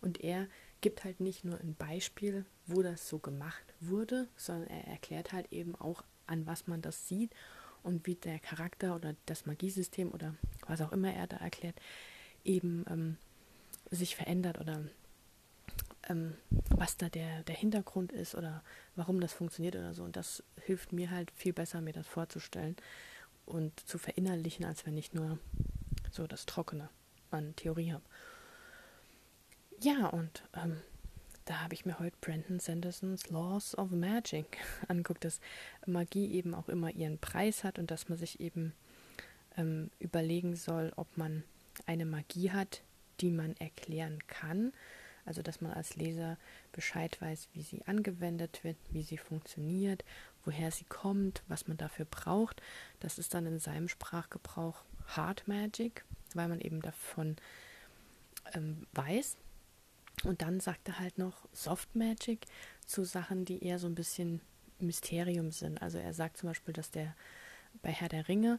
Und 0.00 0.22
er 0.22 0.46
gibt 0.82 1.04
halt 1.04 1.20
nicht 1.20 1.44
nur 1.44 1.58
ein 1.58 1.74
Beispiel, 1.74 2.44
wo 2.66 2.82
das 2.82 3.08
so 3.08 3.18
gemacht 3.18 3.74
wurde, 3.80 4.28
sondern 4.36 4.68
er 4.68 4.86
erklärt 4.88 5.32
halt 5.32 5.50
eben 5.50 5.74
auch, 5.76 6.04
an 6.26 6.46
was 6.46 6.66
man 6.66 6.82
das 6.82 7.08
sieht 7.08 7.32
und 7.82 8.06
wie 8.06 8.14
der 8.14 8.38
Charakter 8.38 8.94
oder 8.94 9.14
das 9.26 9.46
Magiesystem 9.46 10.12
oder 10.12 10.34
was 10.66 10.80
auch 10.80 10.92
immer 10.92 11.12
er 11.12 11.26
da 11.26 11.38
erklärt, 11.38 11.80
eben 12.44 12.84
ähm, 12.88 13.16
sich 13.90 14.16
verändert 14.16 14.60
oder 14.60 14.84
ähm, 16.08 16.34
was 16.70 16.96
da 16.96 17.08
der, 17.08 17.42
der 17.44 17.54
Hintergrund 17.54 18.12
ist 18.12 18.34
oder 18.34 18.62
warum 18.96 19.20
das 19.20 19.32
funktioniert 19.32 19.76
oder 19.76 19.94
so. 19.94 20.04
Und 20.04 20.16
das 20.16 20.42
hilft 20.60 20.92
mir 20.92 21.10
halt 21.10 21.30
viel 21.32 21.52
besser, 21.52 21.80
mir 21.80 21.92
das 21.92 22.06
vorzustellen 22.06 22.76
und 23.46 23.78
zu 23.80 23.98
verinnerlichen, 23.98 24.64
als 24.64 24.86
wenn 24.86 24.96
ich 24.96 25.12
nur 25.12 25.38
so 26.10 26.26
das 26.26 26.46
Trockene 26.46 26.88
an 27.30 27.54
Theorie 27.56 27.92
habe. 27.92 28.04
Ja, 29.82 30.06
und 30.06 30.44
ähm, 30.54 30.76
da 31.44 31.60
habe 31.60 31.74
ich 31.74 31.84
mir 31.84 31.98
heute 31.98 32.16
Brandon 32.20 32.60
Sandersons 32.60 33.30
Laws 33.30 33.76
of 33.76 33.90
Magic 33.90 34.58
anguckt, 34.88 35.24
dass 35.24 35.40
Magie 35.86 36.30
eben 36.34 36.54
auch 36.54 36.68
immer 36.68 36.90
ihren 36.90 37.18
Preis 37.18 37.64
hat 37.64 37.80
und 37.80 37.90
dass 37.90 38.08
man 38.08 38.16
sich 38.16 38.38
eben 38.38 38.74
ähm, 39.56 39.90
überlegen 39.98 40.54
soll, 40.54 40.92
ob 40.94 41.16
man 41.16 41.42
eine 41.84 42.04
Magie 42.04 42.52
hat, 42.52 42.82
die 43.20 43.32
man 43.32 43.56
erklären 43.56 44.20
kann. 44.28 44.72
Also 45.24 45.42
dass 45.42 45.60
man 45.60 45.72
als 45.72 45.96
Leser 45.96 46.38
Bescheid 46.70 47.20
weiß, 47.20 47.48
wie 47.52 47.62
sie 47.62 47.82
angewendet 47.84 48.62
wird, 48.62 48.76
wie 48.92 49.02
sie 49.02 49.18
funktioniert, 49.18 50.04
woher 50.44 50.70
sie 50.70 50.84
kommt, 50.84 51.42
was 51.48 51.66
man 51.66 51.76
dafür 51.76 52.04
braucht. 52.04 52.62
Das 53.00 53.18
ist 53.18 53.34
dann 53.34 53.46
in 53.46 53.58
seinem 53.58 53.88
Sprachgebrauch 53.88 54.84
Hard 55.08 55.48
Magic, 55.48 56.04
weil 56.34 56.46
man 56.46 56.60
eben 56.60 56.82
davon 56.82 57.34
ähm, 58.54 58.86
weiß. 58.92 59.38
Und 60.24 60.42
dann 60.42 60.60
sagt 60.60 60.88
er 60.88 60.98
halt 60.98 61.18
noch 61.18 61.48
Soft 61.52 61.94
Magic 61.96 62.46
zu 62.86 63.04
Sachen, 63.04 63.44
die 63.44 63.64
eher 63.64 63.78
so 63.78 63.86
ein 63.86 63.94
bisschen 63.94 64.40
Mysterium 64.78 65.50
sind. 65.50 65.80
Also 65.80 65.98
er 65.98 66.14
sagt 66.14 66.36
zum 66.36 66.50
Beispiel, 66.50 66.74
dass 66.74 66.90
der 66.90 67.14
bei 67.82 67.90
Herr 67.90 68.08
der 68.08 68.28
Ringe 68.28 68.58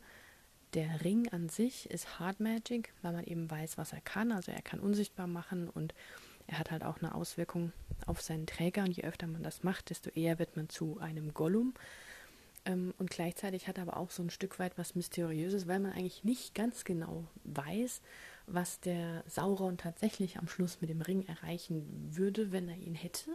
der 0.73 1.03
Ring 1.03 1.29
an 1.29 1.49
sich 1.49 1.89
ist 1.91 2.19
Hard 2.19 2.39
Magic, 2.39 2.93
weil 3.01 3.13
man 3.13 3.23
eben 3.25 3.49
weiß, 3.49 3.77
was 3.77 3.93
er 3.93 4.01
kann. 4.01 4.31
Also 4.31 4.51
er 4.51 4.61
kann 4.61 4.79
unsichtbar 4.79 5.27
machen 5.27 5.69
und 5.69 5.93
er 6.47 6.59
hat 6.59 6.71
halt 6.71 6.83
auch 6.83 6.97
eine 6.99 7.15
Auswirkung 7.15 7.71
auf 8.05 8.21
seinen 8.21 8.47
Träger. 8.47 8.83
Und 8.83 8.91
je 8.91 9.03
öfter 9.03 9.27
man 9.27 9.43
das 9.43 9.63
macht, 9.63 9.89
desto 9.89 10.09
eher 10.09 10.39
wird 10.39 10.55
man 10.57 10.69
zu 10.69 10.99
einem 10.99 11.33
Gollum. 11.33 11.73
Ähm, 12.65 12.93
und 12.97 13.09
gleichzeitig 13.09 13.67
hat 13.67 13.77
er 13.77 13.83
aber 13.83 13.97
auch 13.97 14.11
so 14.11 14.23
ein 14.23 14.29
Stück 14.29 14.59
weit 14.59 14.77
was 14.77 14.95
Mysteriöses, 14.95 15.67
weil 15.67 15.79
man 15.79 15.93
eigentlich 15.93 16.23
nicht 16.23 16.55
ganz 16.55 16.83
genau 16.83 17.25
weiß, 17.43 18.01
was 18.47 18.79
der 18.79 19.23
Sauron 19.27 19.77
tatsächlich 19.77 20.37
am 20.37 20.47
Schluss 20.47 20.81
mit 20.81 20.89
dem 20.89 21.01
Ring 21.01 21.25
erreichen 21.27 22.09
würde, 22.11 22.51
wenn 22.51 22.67
er 22.69 22.77
ihn 22.77 22.95
hätte. 22.95 23.29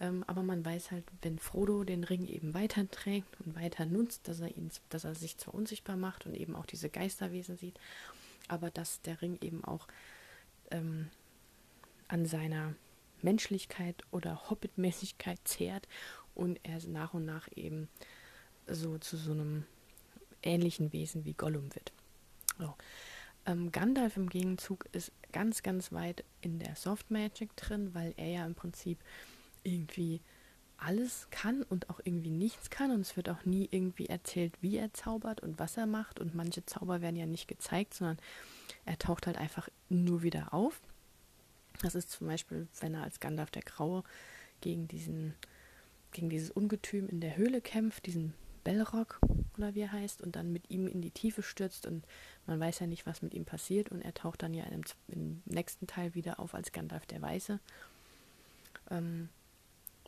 Ähm, 0.00 0.24
aber 0.26 0.42
man 0.42 0.64
weiß 0.64 0.90
halt, 0.90 1.04
wenn 1.22 1.38
Frodo 1.38 1.84
den 1.84 2.04
Ring 2.04 2.26
eben 2.26 2.54
weiterträgt 2.54 3.40
und 3.40 3.54
weiter 3.54 3.86
nutzt, 3.86 4.26
dass 4.28 4.40
er 4.40 4.56
ihn, 4.56 4.70
dass 4.88 5.04
er 5.04 5.14
sich 5.14 5.38
zwar 5.38 5.54
unsichtbar 5.54 5.96
macht 5.96 6.26
und 6.26 6.34
eben 6.34 6.56
auch 6.56 6.66
diese 6.66 6.90
Geisterwesen 6.90 7.56
sieht, 7.56 7.78
aber 8.48 8.70
dass 8.70 9.00
der 9.02 9.22
Ring 9.22 9.38
eben 9.40 9.64
auch 9.64 9.86
ähm, 10.70 11.10
an 12.08 12.26
seiner 12.26 12.74
Menschlichkeit 13.22 14.02
oder 14.10 14.50
Hobbitmäßigkeit 14.50 15.38
zehrt 15.44 15.88
und 16.34 16.60
er 16.62 16.84
nach 16.88 17.14
und 17.14 17.24
nach 17.24 17.48
eben 17.54 17.88
so 18.66 18.98
zu 18.98 19.16
so 19.16 19.32
einem 19.32 19.64
ähnlichen 20.42 20.92
Wesen 20.92 21.24
wie 21.24 21.32
Gollum 21.34 21.74
wird. 21.74 21.92
So. 22.58 22.74
Ähm, 23.46 23.72
Gandalf 23.72 24.16
im 24.16 24.28
Gegenzug 24.28 24.86
ist 24.92 25.12
ganz, 25.32 25.62
ganz 25.62 25.92
weit 25.92 26.24
in 26.40 26.58
der 26.58 26.76
Soft 26.76 27.10
Magic 27.10 27.54
drin, 27.56 27.94
weil 27.94 28.14
er 28.16 28.28
ja 28.28 28.46
im 28.46 28.54
Prinzip 28.54 28.98
irgendwie 29.62 30.20
alles 30.76 31.28
kann 31.30 31.62
und 31.62 31.90
auch 31.90 32.00
irgendwie 32.04 32.30
nichts 32.30 32.70
kann. 32.70 32.90
Und 32.90 33.00
es 33.00 33.16
wird 33.16 33.28
auch 33.28 33.44
nie 33.44 33.68
irgendwie 33.70 34.06
erzählt, 34.06 34.54
wie 34.60 34.76
er 34.76 34.92
zaubert 34.92 35.40
und 35.40 35.58
was 35.58 35.76
er 35.76 35.86
macht. 35.86 36.20
Und 36.20 36.34
manche 36.34 36.64
Zauber 36.64 37.00
werden 37.00 37.16
ja 37.16 37.26
nicht 37.26 37.48
gezeigt, 37.48 37.94
sondern 37.94 38.18
er 38.84 38.98
taucht 38.98 39.26
halt 39.26 39.38
einfach 39.38 39.68
nur 39.88 40.22
wieder 40.22 40.52
auf. 40.52 40.80
Das 41.82 41.94
ist 41.94 42.10
zum 42.10 42.26
Beispiel, 42.26 42.68
wenn 42.80 42.94
er 42.94 43.02
als 43.02 43.20
Gandalf 43.20 43.50
der 43.50 43.62
Graue 43.62 44.04
gegen 44.60 44.88
diesen, 44.88 45.34
gegen 46.12 46.30
dieses 46.30 46.50
Ungetüm 46.50 47.08
in 47.08 47.20
der 47.20 47.36
Höhle 47.36 47.60
kämpft, 47.60 48.06
diesen 48.06 48.34
Bellrock 48.62 49.20
oder 49.58 49.74
wie 49.74 49.80
er 49.80 49.92
heißt, 49.92 50.22
und 50.22 50.36
dann 50.36 50.52
mit 50.52 50.70
ihm 50.70 50.86
in 50.86 51.00
die 51.00 51.10
Tiefe 51.10 51.42
stürzt 51.42 51.86
und 51.86 52.04
man 52.46 52.60
weiß 52.60 52.80
ja 52.80 52.86
nicht, 52.86 53.06
was 53.06 53.22
mit 53.22 53.34
ihm 53.34 53.44
passiert 53.44 53.90
und 53.90 54.02
er 54.02 54.14
taucht 54.14 54.42
dann 54.42 54.54
ja 54.54 54.64
im, 54.64 54.82
im 55.08 55.42
nächsten 55.44 55.86
Teil 55.86 56.14
wieder 56.14 56.40
auf 56.40 56.54
als 56.54 56.72
Gandalf 56.72 57.06
der 57.06 57.22
Weiße. 57.22 57.60
Ähm, 58.90 59.28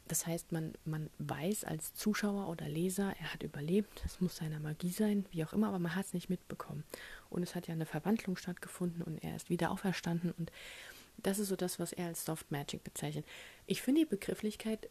das 0.09 0.27
heißt, 0.27 0.53
man, 0.53 0.75
man 0.85 1.11
weiß 1.19 1.65
als 1.65 1.95
Zuschauer 1.95 2.49
oder 2.49 2.69
Leser, 2.69 3.15
er 3.19 3.33
hat 3.33 3.43
überlebt, 3.43 4.03
es 4.05 4.21
muss 4.21 4.37
seiner 4.37 4.61
Magie 4.61 4.91
sein, 4.91 5.27
wie 5.33 5.45
auch 5.45 5.53
immer, 5.53 5.69
aber 5.69 5.81
man 5.81 5.97
hat 5.97 6.07
es 6.07 6.15
nicht 6.15 6.31
mitbekommen. 6.31 6.85
Und 7.29 7.43
es 7.43 7.57
hat 7.57 7.67
ja 7.67 7.75
eine 7.75 7.87
Verwandlung 7.87 8.37
stattgefunden 8.37 9.03
und 9.03 9.23
er 9.25 9.35
ist 9.35 9.51
wieder 9.51 9.73
auferstanden 9.73 10.33
und 10.39 10.53
das 11.19 11.39
ist 11.39 11.49
so 11.49 11.57
das, 11.57 11.79
was 11.79 11.93
er 11.93 12.07
als 12.07 12.25
Soft 12.25 12.51
Magic 12.51 12.85
bezeichnet. 12.85 13.25
Ich 13.67 13.83
finde 13.83 14.03
die 14.03 14.11
Begrifflichkeit 14.11 14.89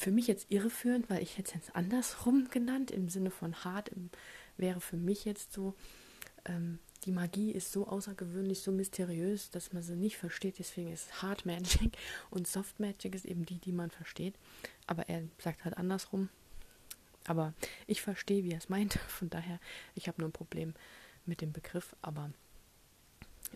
für 0.00 0.10
mich 0.10 0.26
jetzt 0.28 0.50
irreführend, 0.50 1.10
weil 1.10 1.22
ich 1.22 1.36
hätte 1.36 1.50
es 1.50 1.54
jetzt 1.54 1.76
andersrum 1.76 2.48
genannt, 2.48 2.90
im 2.90 3.10
Sinne 3.10 3.30
von 3.30 3.54
hart, 3.64 3.90
im, 3.90 4.08
wäre 4.56 4.80
für 4.80 4.96
mich 4.96 5.26
jetzt 5.26 5.52
so, 5.52 5.74
ähm, 6.46 6.78
die 7.04 7.12
Magie 7.12 7.50
ist 7.50 7.70
so 7.70 7.86
außergewöhnlich, 7.86 8.60
so 8.60 8.72
mysteriös, 8.72 9.50
dass 9.50 9.74
man 9.74 9.82
sie 9.82 9.96
nicht 9.96 10.16
versteht. 10.16 10.58
Deswegen 10.58 10.90
ist 10.90 11.20
Hard 11.20 11.44
Magic 11.44 11.98
und 12.30 12.48
Soft 12.48 12.80
Magic 12.80 13.14
ist 13.14 13.26
eben 13.26 13.44
die, 13.44 13.58
die 13.58 13.72
man 13.72 13.90
versteht. 13.90 14.36
Aber 14.86 15.06
er 15.10 15.22
sagt 15.38 15.66
halt 15.66 15.76
andersrum. 15.76 16.30
Aber 17.26 17.52
ich 17.86 18.00
verstehe, 18.00 18.42
wie 18.42 18.52
er 18.52 18.58
es 18.58 18.70
meint. 18.70 18.94
Von 19.08 19.28
daher, 19.28 19.60
ich 19.94 20.08
habe 20.08 20.22
nur 20.22 20.30
ein 20.30 20.32
Problem 20.32 20.72
mit 21.26 21.42
dem 21.42 21.52
Begriff. 21.52 21.94
Aber 22.00 22.30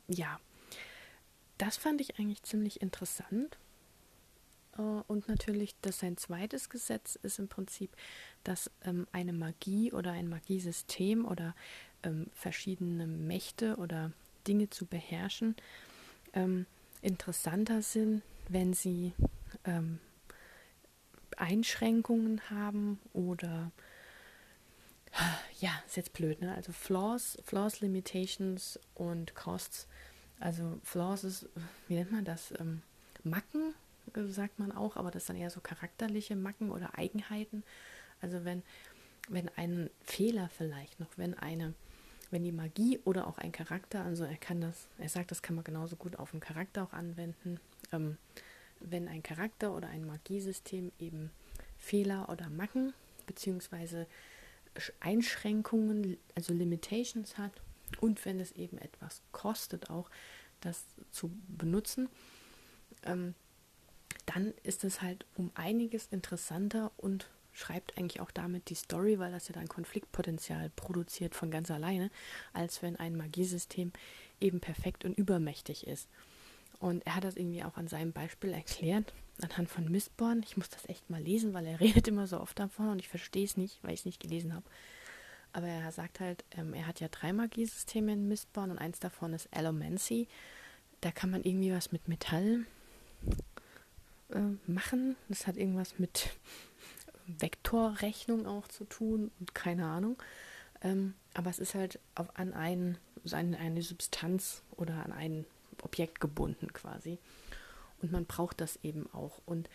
ja, 0.08 0.38
das 1.56 1.78
fand 1.78 2.02
ich 2.02 2.18
eigentlich 2.18 2.42
ziemlich 2.42 2.82
interessant. 2.82 3.56
Äh, 4.78 4.82
und 5.06 5.28
natürlich, 5.28 5.74
dass 5.82 6.00
sein 6.00 6.16
zweites 6.16 6.68
Gesetz 6.70 7.16
ist 7.22 7.38
im 7.38 7.48
Prinzip, 7.48 7.90
dass 8.42 8.70
ähm, 8.84 9.06
eine 9.12 9.32
Magie 9.32 9.92
oder 9.92 10.12
ein 10.12 10.28
Magiesystem 10.28 11.24
oder 11.24 11.54
ähm, 12.02 12.26
verschiedene 12.32 13.06
Mächte 13.06 13.76
oder 13.76 14.12
Dinge 14.46 14.70
zu 14.70 14.86
beherrschen, 14.86 15.56
ähm, 16.34 16.66
interessanter 17.02 17.82
sind, 17.82 18.22
wenn 18.48 18.74
sie 18.74 19.12
ähm, 19.64 19.98
Einschränkungen 21.36 22.40
haben 22.50 23.00
oder 23.12 23.70
ja, 25.60 25.70
ist 25.86 25.96
jetzt 25.96 26.12
blöd, 26.12 26.40
ne? 26.40 26.54
Also 26.54 26.72
Flaws, 26.72 27.38
Flaws, 27.44 27.80
Limitations 27.80 28.78
und 28.94 29.34
Costs. 29.34 29.86
Also 30.40 30.80
Flaws 30.82 31.24
ist, 31.24 31.48
wie 31.88 31.94
nennt 31.94 32.12
man 32.12 32.24
das? 32.24 32.52
Ähm, 32.58 32.82
Macken, 33.22 33.74
sagt 34.28 34.58
man 34.58 34.72
auch, 34.72 34.96
aber 34.96 35.10
das 35.10 35.26
sind 35.26 35.36
eher 35.36 35.50
so 35.50 35.60
charakterliche 35.60 36.36
Macken 36.36 36.70
oder 36.70 36.98
Eigenheiten. 36.98 37.62
Also 38.20 38.44
wenn, 38.44 38.62
wenn 39.28 39.48
ein 39.56 39.90
Fehler 40.02 40.48
vielleicht 40.56 41.00
noch, 41.00 41.16
wenn 41.16 41.34
eine 41.34 41.74
wenn 42.30 42.42
die 42.42 42.52
Magie 42.52 42.98
oder 43.04 43.28
auch 43.28 43.38
ein 43.38 43.52
Charakter, 43.52 44.02
also 44.02 44.24
er 44.24 44.36
kann 44.36 44.60
das, 44.60 44.88
er 44.98 45.08
sagt, 45.08 45.30
das 45.30 45.40
kann 45.40 45.54
man 45.54 45.64
genauso 45.64 45.94
gut 45.94 46.16
auf 46.16 46.32
einen 46.32 46.40
Charakter 46.40 46.82
auch 46.82 46.92
anwenden, 46.92 47.60
ähm, 47.92 48.18
wenn 48.80 49.06
ein 49.06 49.22
Charakter 49.22 49.72
oder 49.72 49.88
ein 49.88 50.04
Magiesystem 50.04 50.90
eben 50.98 51.30
Fehler 51.78 52.28
oder 52.28 52.50
Macken 52.50 52.92
beziehungsweise 53.26 54.08
Einschränkungen, 54.98 56.16
also 56.34 56.52
Limitations 56.52 57.38
hat 57.38 57.52
und 58.00 58.24
wenn 58.24 58.40
es 58.40 58.50
eben 58.52 58.78
etwas 58.78 59.22
kostet, 59.30 59.88
auch 59.88 60.10
das 60.60 60.84
zu 61.12 61.30
benutzen, 61.46 62.08
ähm, 63.04 63.34
dann 64.34 64.52
ist 64.64 64.84
es 64.84 65.00
halt 65.00 65.24
um 65.36 65.52
einiges 65.54 66.08
interessanter 66.10 66.90
und 66.96 67.28
schreibt 67.52 67.96
eigentlich 67.96 68.20
auch 68.20 68.32
damit 68.32 68.68
die 68.68 68.74
Story, 68.74 69.20
weil 69.20 69.30
das 69.30 69.46
ja 69.46 69.54
dann 69.54 69.68
Konfliktpotenzial 69.68 70.70
produziert 70.74 71.36
von 71.36 71.52
ganz 71.52 71.70
alleine, 71.70 72.10
als 72.52 72.82
wenn 72.82 72.96
ein 72.96 73.16
Magiesystem 73.16 73.92
eben 74.40 74.58
perfekt 74.58 75.04
und 75.04 75.16
übermächtig 75.16 75.86
ist. 75.86 76.08
Und 76.80 77.06
er 77.06 77.14
hat 77.14 77.24
das 77.24 77.36
irgendwie 77.36 77.62
auch 77.62 77.76
an 77.76 77.86
seinem 77.86 78.12
Beispiel 78.12 78.50
erklärt, 78.50 79.14
anhand 79.40 79.68
von 79.70 79.88
Mistborn. 79.88 80.42
Ich 80.44 80.56
muss 80.56 80.68
das 80.68 80.88
echt 80.88 81.08
mal 81.08 81.22
lesen, 81.22 81.54
weil 81.54 81.66
er 81.66 81.78
redet 81.80 82.08
immer 82.08 82.26
so 82.26 82.40
oft 82.40 82.58
davon 82.58 82.88
und 82.88 82.98
ich 82.98 83.08
verstehe 83.08 83.44
es 83.44 83.56
nicht, 83.56 83.78
weil 83.82 83.94
ich 83.94 84.00
es 84.00 84.06
nicht 84.06 84.20
gelesen 84.20 84.52
habe. 84.52 84.66
Aber 85.52 85.68
er 85.68 85.92
sagt 85.92 86.18
halt, 86.18 86.44
ähm, 86.56 86.74
er 86.74 86.88
hat 86.88 86.98
ja 86.98 87.06
drei 87.06 87.32
Magiesysteme 87.32 88.12
in 88.12 88.26
Mistborn 88.26 88.72
und 88.72 88.78
eins 88.78 88.98
davon 88.98 89.32
ist 89.32 89.48
Allomancy. 89.52 90.26
Da 91.00 91.12
kann 91.12 91.30
man 91.30 91.44
irgendwie 91.44 91.72
was 91.72 91.92
mit 91.92 92.08
Metall 92.08 92.66
äh, 94.34 94.70
machen. 94.70 95.16
Das 95.28 95.46
hat 95.46 95.56
irgendwas 95.56 95.98
mit 95.98 96.30
Vektorrechnung 97.26 98.46
auch 98.46 98.68
zu 98.68 98.84
tun 98.84 99.30
und 99.40 99.54
keine 99.54 99.86
Ahnung. 99.86 100.16
Ähm, 100.82 101.14
aber 101.32 101.50
es 101.50 101.58
ist 101.58 101.74
halt 101.74 101.98
auf, 102.14 102.28
an 102.38 102.52
ein, 102.52 102.98
eine, 103.30 103.58
eine 103.58 103.82
Substanz 103.82 104.62
oder 104.76 105.04
an 105.04 105.12
ein 105.12 105.46
Objekt 105.82 106.20
gebunden 106.20 106.72
quasi. 106.72 107.18
Und 108.02 108.12
man 108.12 108.26
braucht 108.26 108.60
das 108.60 108.78
eben 108.82 109.08
auch. 109.12 109.40
Und 109.46 109.68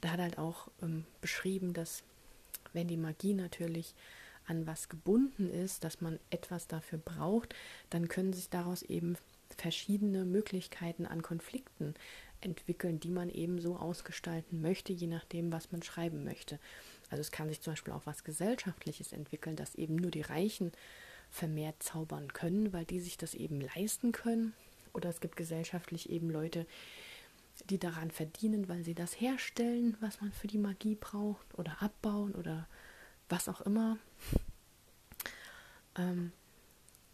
da 0.00 0.10
hat 0.10 0.20
halt 0.20 0.38
auch 0.38 0.68
ähm, 0.82 1.06
beschrieben, 1.20 1.72
dass 1.72 2.02
wenn 2.72 2.88
die 2.88 2.96
Magie 2.96 3.34
natürlich 3.34 3.94
an 4.46 4.66
was 4.66 4.88
gebunden 4.88 5.48
ist, 5.48 5.84
dass 5.84 6.00
man 6.00 6.18
etwas 6.30 6.66
dafür 6.66 6.98
braucht, 6.98 7.54
dann 7.88 8.08
können 8.08 8.32
sich 8.32 8.50
daraus 8.50 8.82
eben 8.82 9.16
verschiedene 9.56 10.24
Möglichkeiten 10.24 11.06
an 11.06 11.22
Konflikten 11.22 11.94
entwickeln, 12.40 13.00
die 13.00 13.10
man 13.10 13.30
eben 13.30 13.60
so 13.60 13.76
ausgestalten 13.76 14.60
möchte, 14.60 14.92
je 14.92 15.06
nachdem, 15.06 15.52
was 15.52 15.72
man 15.72 15.82
schreiben 15.82 16.24
möchte. 16.24 16.58
Also 17.10 17.20
es 17.20 17.30
kann 17.30 17.48
sich 17.48 17.60
zum 17.60 17.72
Beispiel 17.72 17.92
auch 17.92 18.06
was 18.06 18.24
Gesellschaftliches 18.24 19.12
entwickeln, 19.12 19.56
dass 19.56 19.74
eben 19.74 19.96
nur 19.96 20.10
die 20.10 20.22
Reichen 20.22 20.72
vermehrt 21.30 21.82
zaubern 21.82 22.32
können, 22.32 22.72
weil 22.72 22.84
die 22.84 23.00
sich 23.00 23.16
das 23.16 23.34
eben 23.34 23.60
leisten 23.60 24.12
können. 24.12 24.54
Oder 24.92 25.08
es 25.10 25.20
gibt 25.20 25.36
gesellschaftlich 25.36 26.10
eben 26.10 26.30
Leute, 26.30 26.66
die 27.68 27.78
daran 27.78 28.10
verdienen, 28.10 28.68
weil 28.68 28.84
sie 28.84 28.94
das 28.94 29.20
herstellen, 29.20 29.96
was 30.00 30.20
man 30.20 30.32
für 30.32 30.46
die 30.46 30.58
Magie 30.58 30.96
braucht, 30.96 31.46
oder 31.58 31.80
abbauen 31.82 32.34
oder 32.34 32.66
was 33.28 33.48
auch 33.48 33.60
immer. 33.60 33.98
Ähm, 35.96 36.32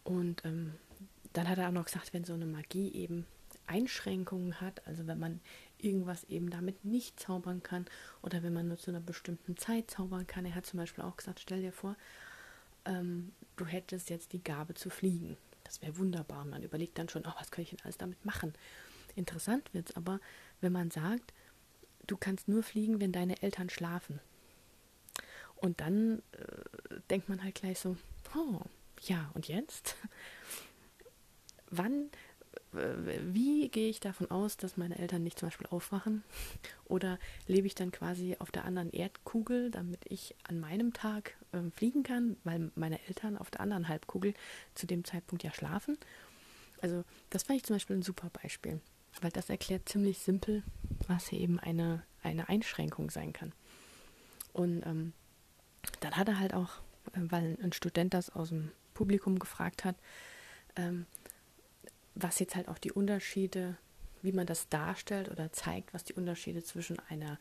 und 0.03 0.43
ähm, 0.45 0.73
dann 1.33 1.47
hat 1.47 1.57
er 1.57 1.67
auch 1.67 1.73
noch 1.73 1.85
gesagt, 1.85 2.13
wenn 2.13 2.23
so 2.23 2.33
eine 2.33 2.45
Magie 2.45 2.91
eben 2.93 3.25
Einschränkungen 3.67 4.59
hat, 4.59 4.85
also 4.87 5.07
wenn 5.07 5.19
man 5.19 5.41
irgendwas 5.77 6.23
eben 6.25 6.49
damit 6.49 6.85
nicht 6.85 7.19
zaubern 7.19 7.61
kann 7.61 7.85
oder 8.21 8.43
wenn 8.43 8.53
man 8.53 8.67
nur 8.67 8.77
zu 8.77 8.91
einer 8.91 8.99
bestimmten 8.99 9.57
Zeit 9.57 9.91
zaubern 9.91 10.25
kann. 10.25 10.45
Er 10.45 10.55
hat 10.55 10.65
zum 10.65 10.79
Beispiel 10.79 11.03
auch 11.03 11.17
gesagt, 11.17 11.39
stell 11.39 11.61
dir 11.61 11.71
vor, 11.71 11.95
ähm, 12.85 13.33
du 13.55 13.65
hättest 13.65 14.09
jetzt 14.09 14.33
die 14.33 14.43
Gabe 14.43 14.73
zu 14.73 14.89
fliegen. 14.89 15.37
Das 15.63 15.81
wäre 15.81 15.97
wunderbar. 15.97 16.45
Man 16.45 16.63
überlegt 16.63 16.97
dann 16.97 17.09
schon, 17.09 17.23
oh, 17.25 17.33
was 17.37 17.51
könnte 17.51 17.63
ich 17.63 17.77
denn 17.77 17.83
alles 17.83 17.97
damit 17.97 18.23
machen? 18.25 18.53
Interessant 19.15 19.73
wird 19.73 19.89
es 19.89 19.95
aber, 19.95 20.19
wenn 20.61 20.71
man 20.71 20.91
sagt, 20.91 21.33
du 22.07 22.17
kannst 22.17 22.47
nur 22.47 22.63
fliegen, 22.63 23.01
wenn 23.01 23.11
deine 23.11 23.41
Eltern 23.41 23.69
schlafen. 23.69 24.19
Und 25.55 25.81
dann 25.81 26.21
äh, 26.33 26.99
denkt 27.09 27.29
man 27.29 27.43
halt 27.43 27.55
gleich 27.55 27.79
so, 27.79 27.97
oh, 28.35 28.61
ja, 29.01 29.29
und 29.33 29.47
jetzt? 29.47 29.95
Wann 31.69 32.09
wie 32.71 33.69
gehe 33.69 33.89
ich 33.89 33.99
davon 33.99 34.29
aus, 34.29 34.57
dass 34.57 34.77
meine 34.77 34.97
Eltern 34.97 35.23
nicht 35.23 35.39
zum 35.39 35.47
Beispiel 35.47 35.67
aufwachen? 35.67 36.23
Oder 36.85 37.17
lebe 37.47 37.67
ich 37.67 37.75
dann 37.75 37.91
quasi 37.91 38.35
auf 38.39 38.51
der 38.51 38.65
anderen 38.65 38.91
Erdkugel, 38.91 39.71
damit 39.71 40.01
ich 40.09 40.35
an 40.43 40.59
meinem 40.59 40.93
Tag 40.93 41.35
äh, 41.53 41.61
fliegen 41.71 42.03
kann, 42.03 42.37
weil 42.43 42.71
meine 42.75 42.99
Eltern 43.07 43.37
auf 43.37 43.49
der 43.49 43.61
anderen 43.61 43.87
Halbkugel 43.87 44.33
zu 44.75 44.85
dem 44.85 45.05
Zeitpunkt 45.05 45.43
ja 45.43 45.53
schlafen? 45.53 45.97
Also 46.81 47.03
das 47.29 47.43
fand 47.43 47.57
ich 47.57 47.65
zum 47.65 47.75
Beispiel 47.75 47.95
ein 47.95 48.03
super 48.03 48.29
Beispiel, 48.41 48.81
weil 49.21 49.31
das 49.31 49.49
erklärt 49.49 49.89
ziemlich 49.89 50.19
simpel, 50.19 50.63
was 51.07 51.27
hier 51.27 51.39
eben 51.39 51.59
eine, 51.59 52.03
eine 52.21 52.49
Einschränkung 52.49 53.09
sein 53.09 53.33
kann. 53.33 53.53
Und 54.53 54.85
ähm, 54.85 55.13
dann 56.01 56.15
hat 56.17 56.27
er 56.27 56.39
halt 56.39 56.53
auch, 56.53 56.79
äh, 57.13 57.19
weil 57.21 57.57
ein 57.61 57.73
Student 57.73 58.13
das 58.13 58.29
aus 58.29 58.49
dem 58.49 58.71
Publikum 58.93 59.39
gefragt 59.39 59.85
hat, 59.85 59.95
ähm, 60.75 61.05
was 62.21 62.39
jetzt 62.39 62.55
halt 62.55 62.67
auch 62.67 62.77
die 62.77 62.91
Unterschiede, 62.91 63.77
wie 64.21 64.31
man 64.31 64.47
das 64.47 64.69
darstellt 64.69 65.29
oder 65.29 65.51
zeigt, 65.51 65.93
was 65.93 66.03
die 66.03 66.13
Unterschiede 66.13 66.63
zwischen 66.63 66.97
einer 67.09 67.39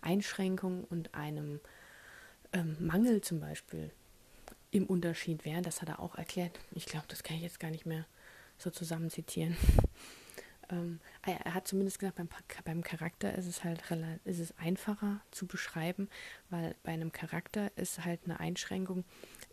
Einschränkung 0.00 0.84
und 0.84 1.14
einem 1.14 1.60
ähm, 2.52 2.76
Mangel 2.80 3.20
zum 3.20 3.40
Beispiel 3.40 3.90
im 4.70 4.86
Unterschied 4.86 5.44
wären. 5.44 5.62
Das 5.62 5.80
hat 5.80 5.88
er 5.88 6.00
auch 6.00 6.16
erklärt. 6.16 6.58
Ich 6.72 6.86
glaube, 6.86 7.06
das 7.08 7.22
kann 7.22 7.36
ich 7.36 7.42
jetzt 7.42 7.60
gar 7.60 7.70
nicht 7.70 7.86
mehr 7.86 8.06
so 8.58 8.70
zusammen 8.70 9.10
zitieren. 9.10 9.56
ähm, 10.70 11.00
er 11.22 11.54
hat 11.54 11.68
zumindest 11.68 11.98
gesagt, 11.98 12.16
beim, 12.16 12.28
beim 12.64 12.82
Charakter 12.82 13.34
ist 13.36 13.46
es 13.46 13.64
halt 13.64 13.82
ist 14.24 14.40
es 14.40 14.56
einfacher 14.58 15.20
zu 15.30 15.46
beschreiben, 15.46 16.08
weil 16.50 16.74
bei 16.82 16.92
einem 16.92 17.12
Charakter 17.12 17.70
ist 17.76 18.04
halt 18.04 18.20
eine 18.24 18.40
Einschränkung 18.40 19.04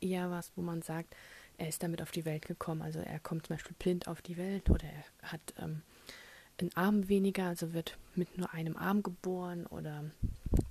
eher 0.01 0.31
was, 0.31 0.51
wo 0.55 0.62
man 0.62 0.81
sagt, 0.81 1.15
er 1.58 1.70
ist 1.70 1.84
damit 1.84 2.02
auf 2.02 2.12
die 2.12 2.26
Welt 2.26 2.46
gekommen. 2.46 2.82
Also 2.82 3.00
er 3.00 3.20
kommt 3.20 3.48
zum 3.48 3.56
Beispiel 3.56 3.76
blind 3.78 4.08
auf 4.08 4.22
die 4.22 4.38
Welt 4.38 4.70
oder 4.70 4.86
er 4.86 5.30
hat 5.32 5.42
ähm, 5.60 5.82
einen 6.60 6.76
Arm 6.76 7.10
weniger, 7.10 7.48
also 7.48 7.74
wird 7.74 7.98
mit 8.16 8.38
nur 8.38 8.54
einem 8.54 8.78
Arm 8.78 9.04
geboren 9.04 9.66
oder 9.68 10.06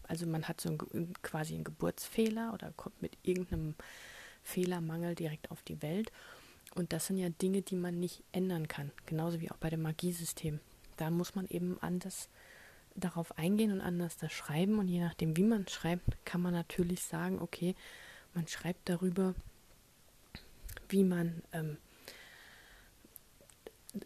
also 0.07 0.27
man 0.27 0.47
hat 0.49 0.61
so 0.61 0.71
ein, 0.71 1.13
quasi 1.23 1.55
einen 1.55 1.65
Geburtsfehler 1.65 2.53
oder 2.53 2.73
kommt 2.77 3.01
mit 3.03 3.17
irgendeinem 3.23 3.75
Fehlermangel 4.43 5.15
direkt 5.15 5.51
auf 5.51 5.63
die 5.63 5.81
Welt. 5.83 6.13
Und 6.75 6.93
das 6.93 7.07
sind 7.07 7.19
ja 7.19 7.29
Dinge, 7.29 7.63
die 7.63 7.77
man 7.77 7.99
nicht 7.99 8.23
ändern 8.33 8.69
kann, 8.69 8.93
genauso 9.07 9.41
wie 9.41 9.51
auch 9.51 9.57
bei 9.57 9.71
dem 9.71 9.83
Magiesystem. 9.83 10.61
Da 10.97 11.11
muss 11.11 11.35
man 11.35 11.47
eben 11.49 11.79
anders 11.81 12.29
darauf 12.95 13.37
eingehen 13.39 13.73
und 13.73 13.81
anders 13.81 14.17
das 14.17 14.33
schreiben. 14.33 14.79
Und 14.79 14.89
je 14.89 15.01
nachdem, 15.01 15.37
wie 15.37 15.45
man 15.45 15.69
schreibt, 15.69 16.25
kann 16.25 16.41
man 16.41 16.53
natürlich 16.53 17.03
sagen, 17.03 17.41
okay, 17.41 17.75
man 18.35 18.47
schreibt 18.47 18.89
darüber, 18.89 19.35
wie 20.93 21.05
man 21.05 21.43
ähm, 21.53 21.79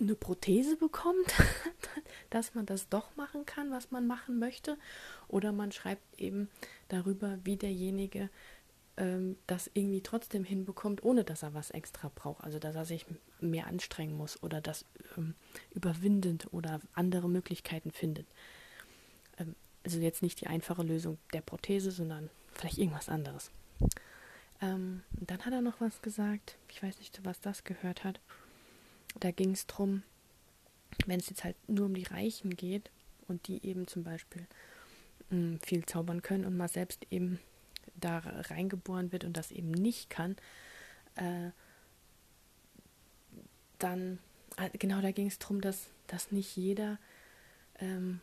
eine 0.00 0.14
Prothese 0.14 0.76
bekommt, 0.76 1.34
dass 2.30 2.54
man 2.54 2.66
das 2.66 2.88
doch 2.88 3.14
machen 3.16 3.46
kann, 3.46 3.70
was 3.70 3.90
man 3.90 4.06
machen 4.06 4.38
möchte. 4.38 4.78
Oder 5.28 5.52
man 5.52 5.72
schreibt 5.72 6.20
eben 6.20 6.48
darüber, 6.88 7.38
wie 7.44 7.56
derjenige 7.56 8.30
ähm, 8.96 9.36
das 9.46 9.70
irgendwie 9.74 10.02
trotzdem 10.02 10.44
hinbekommt, 10.44 11.04
ohne 11.04 11.24
dass 11.24 11.42
er 11.42 11.54
was 11.54 11.70
extra 11.70 12.10
braucht. 12.14 12.42
Also 12.42 12.58
dass 12.58 12.74
er 12.74 12.84
sich 12.84 13.06
mehr 13.40 13.66
anstrengen 13.66 14.16
muss 14.16 14.42
oder 14.42 14.60
das 14.60 14.84
ähm, 15.16 15.34
überwindend 15.72 16.52
oder 16.52 16.80
andere 16.94 17.28
Möglichkeiten 17.28 17.90
findet. 17.90 18.26
Ähm, 19.38 19.54
also 19.84 20.00
jetzt 20.00 20.22
nicht 20.22 20.40
die 20.40 20.48
einfache 20.48 20.82
Lösung 20.82 21.18
der 21.32 21.42
Prothese, 21.42 21.92
sondern 21.92 22.30
vielleicht 22.52 22.78
irgendwas 22.78 23.08
anderes. 23.08 23.52
Ähm, 24.60 25.02
dann 25.12 25.44
hat 25.44 25.52
er 25.52 25.62
noch 25.62 25.80
was 25.80 26.02
gesagt. 26.02 26.56
Ich 26.68 26.82
weiß 26.82 26.98
nicht, 26.98 27.14
zu 27.14 27.24
was 27.24 27.40
das 27.40 27.64
gehört 27.64 28.04
hat. 28.04 28.20
Da 29.20 29.30
ging 29.30 29.52
es 29.52 29.66
darum, 29.66 30.02
wenn 31.06 31.20
es 31.20 31.28
jetzt 31.28 31.44
halt 31.44 31.56
nur 31.68 31.86
um 31.86 31.94
die 31.94 32.04
Reichen 32.04 32.56
geht 32.56 32.90
und 33.28 33.48
die 33.48 33.64
eben 33.66 33.86
zum 33.86 34.04
Beispiel 34.04 34.46
mh, 35.30 35.36
hm, 35.36 35.60
viel 35.60 35.84
zaubern 35.84 36.22
können 36.22 36.44
und 36.44 36.56
man 36.56 36.68
selbst 36.68 37.06
eben 37.10 37.38
da 37.94 38.18
reingeboren 38.18 39.12
wird 39.12 39.24
und 39.24 39.36
das 39.36 39.50
eben 39.50 39.70
nicht 39.70 40.10
kann, 40.10 40.36
äh, 41.16 41.50
dann, 43.78 44.18
äh, 44.56 44.70
genau 44.78 45.00
da 45.00 45.10
ging 45.12 45.26
es 45.26 45.38
darum, 45.38 45.60
dass, 45.60 45.88
dass 46.06 46.32
nicht 46.32 46.56
jeder 46.56 46.98
ähm, 47.78 48.20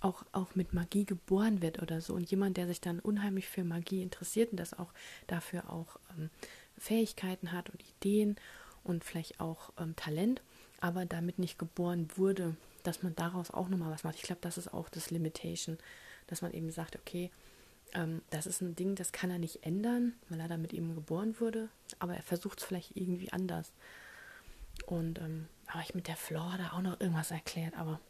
auch, 0.00 0.24
auch 0.32 0.54
mit 0.54 0.72
Magie 0.72 1.04
geboren 1.04 1.62
wird 1.62 1.82
oder 1.82 2.00
so. 2.00 2.14
Und 2.14 2.30
jemand, 2.30 2.56
der 2.56 2.66
sich 2.66 2.80
dann 2.80 3.00
unheimlich 3.00 3.48
für 3.48 3.64
Magie 3.64 4.02
interessiert 4.02 4.50
und 4.50 4.60
das 4.60 4.78
auch 4.78 4.92
dafür 5.26 5.70
auch 5.70 5.98
ähm, 6.16 6.30
Fähigkeiten 6.76 7.52
hat 7.52 7.70
und 7.70 7.82
Ideen 7.82 8.36
und 8.84 9.04
vielleicht 9.04 9.40
auch 9.40 9.72
ähm, 9.78 9.96
Talent, 9.96 10.42
aber 10.80 11.06
damit 11.06 11.38
nicht 11.38 11.58
geboren 11.58 12.08
wurde, 12.16 12.56
dass 12.82 13.02
man 13.02 13.14
daraus 13.16 13.50
auch 13.50 13.68
nochmal 13.68 13.90
was 13.90 14.04
macht. 14.04 14.16
Ich 14.16 14.22
glaube, 14.22 14.40
das 14.40 14.58
ist 14.58 14.72
auch 14.72 14.88
das 14.88 15.10
Limitation, 15.10 15.78
dass 16.26 16.42
man 16.42 16.52
eben 16.52 16.70
sagt, 16.70 16.96
okay, 16.96 17.30
ähm, 17.94 18.22
das 18.30 18.46
ist 18.46 18.60
ein 18.60 18.76
Ding, 18.76 18.94
das 18.94 19.12
kann 19.12 19.30
er 19.30 19.38
nicht 19.38 19.64
ändern, 19.64 20.14
weil 20.28 20.40
er 20.40 20.48
damit 20.48 20.72
eben 20.72 20.94
geboren 20.94 21.40
wurde, 21.40 21.68
aber 21.98 22.14
er 22.14 22.22
versucht 22.22 22.60
es 22.60 22.64
vielleicht 22.64 22.96
irgendwie 22.96 23.32
anders. 23.32 23.72
Und 24.86 25.18
ähm, 25.18 25.48
habe 25.66 25.82
ich 25.82 25.94
mit 25.94 26.06
der 26.06 26.16
Flora 26.16 26.56
da 26.56 26.72
auch 26.72 26.82
noch 26.82 27.00
irgendwas 27.00 27.30
erklärt, 27.30 27.76
aber 27.76 28.00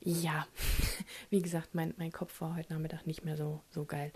ja, 0.00 0.46
wie 1.30 1.42
gesagt, 1.42 1.74
mein, 1.74 1.94
mein 1.98 2.12
Kopf 2.12 2.40
war 2.40 2.56
heute 2.56 2.72
Nachmittag 2.72 3.06
nicht 3.06 3.24
mehr 3.24 3.36
so, 3.36 3.60
so 3.70 3.84
geil. 3.84 4.12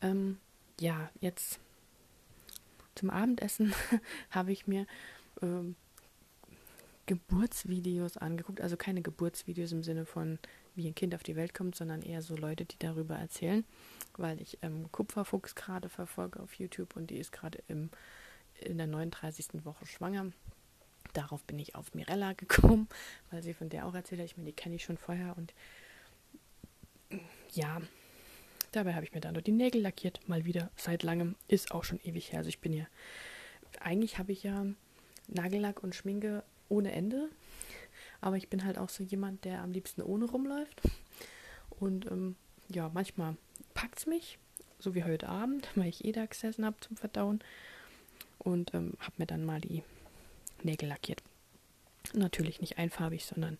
Ähm, 0.00 0.38
ja, 0.80 1.10
jetzt 1.20 1.60
zum 2.94 3.10
Abendessen 3.10 3.74
habe 4.30 4.52
ich 4.52 4.66
mir 4.66 4.86
ähm, 5.40 5.76
Geburtsvideos 7.06 8.16
angeguckt. 8.16 8.60
Also 8.60 8.76
keine 8.76 9.02
Geburtsvideos 9.02 9.72
im 9.72 9.82
Sinne 9.82 10.06
von, 10.06 10.38
wie 10.74 10.86
ein 10.86 10.94
Kind 10.94 11.14
auf 11.14 11.22
die 11.22 11.36
Welt 11.36 11.54
kommt, 11.54 11.74
sondern 11.74 12.02
eher 12.02 12.22
so 12.22 12.36
Leute, 12.36 12.64
die 12.64 12.78
darüber 12.78 13.16
erzählen, 13.16 13.64
weil 14.16 14.40
ich 14.40 14.58
ähm, 14.62 14.90
Kupferfuchs 14.92 15.54
gerade 15.54 15.88
verfolge 15.88 16.40
auf 16.40 16.54
YouTube 16.54 16.96
und 16.96 17.10
die 17.10 17.18
ist 17.18 17.32
gerade 17.32 17.58
in 17.66 17.90
der 18.64 18.86
39. 18.86 19.64
Woche 19.64 19.86
schwanger. 19.86 20.32
Darauf 21.12 21.44
bin 21.44 21.58
ich 21.58 21.74
auf 21.74 21.94
Mirella 21.94 22.32
gekommen, 22.32 22.88
weil 23.30 23.42
sie 23.42 23.54
von 23.54 23.68
der 23.68 23.86
auch 23.86 23.94
erzählt 23.94 24.20
hat. 24.20 24.26
Ich 24.26 24.36
meine, 24.36 24.50
die 24.50 24.56
kenne 24.56 24.76
ich 24.76 24.84
schon 24.84 24.98
vorher 24.98 25.36
und 25.36 25.52
ja, 27.52 27.80
dabei 28.72 28.94
habe 28.94 29.04
ich 29.04 29.12
mir 29.12 29.20
dann 29.20 29.34
nur 29.34 29.42
die 29.42 29.52
Nägel 29.52 29.82
lackiert, 29.82 30.26
mal 30.28 30.44
wieder 30.44 30.70
seit 30.76 31.02
langem. 31.02 31.36
Ist 31.48 31.72
auch 31.72 31.84
schon 31.84 32.00
ewig 32.02 32.32
her. 32.32 32.38
Also 32.38 32.48
ich 32.48 32.60
bin 32.60 32.72
ja, 32.72 32.86
eigentlich 33.80 34.18
habe 34.18 34.32
ich 34.32 34.42
ja 34.42 34.66
Nagellack 35.28 35.82
und 35.82 35.94
Schminke 35.94 36.42
ohne 36.68 36.92
Ende, 36.92 37.28
aber 38.20 38.36
ich 38.36 38.48
bin 38.48 38.64
halt 38.64 38.78
auch 38.78 38.88
so 38.88 39.02
jemand, 39.02 39.44
der 39.44 39.62
am 39.62 39.72
liebsten 39.72 40.02
ohne 40.02 40.24
rumläuft. 40.24 40.80
Und 41.78 42.06
ähm, 42.10 42.36
ja, 42.68 42.90
manchmal 42.92 43.36
packt 43.74 43.98
es 43.98 44.06
mich, 44.06 44.38
so 44.78 44.94
wie 44.94 45.04
heute 45.04 45.28
Abend, 45.28 45.68
weil 45.74 45.88
ich 45.88 46.04
eh 46.04 46.12
da 46.12 46.24
gesessen 46.24 46.64
habe 46.64 46.80
zum 46.80 46.96
Verdauen. 46.96 47.40
Und 48.38 48.74
ähm, 48.74 48.94
habe 48.98 49.14
mir 49.18 49.26
dann 49.26 49.44
mal 49.44 49.60
die 49.60 49.82
Nägel 50.64 50.88
lackiert. 50.88 51.22
Natürlich 52.14 52.60
nicht 52.60 52.78
einfarbig, 52.78 53.24
sondern 53.24 53.58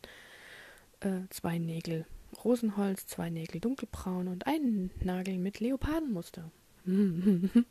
äh, 1.00 1.28
zwei 1.30 1.58
Nägel 1.58 2.06
Rosenholz, 2.44 3.06
zwei 3.06 3.30
Nägel 3.30 3.60
dunkelbraun 3.60 4.28
und 4.28 4.46
einen 4.46 4.90
Nagel 5.02 5.38
mit 5.38 5.60
Leopardenmuster. 5.60 6.50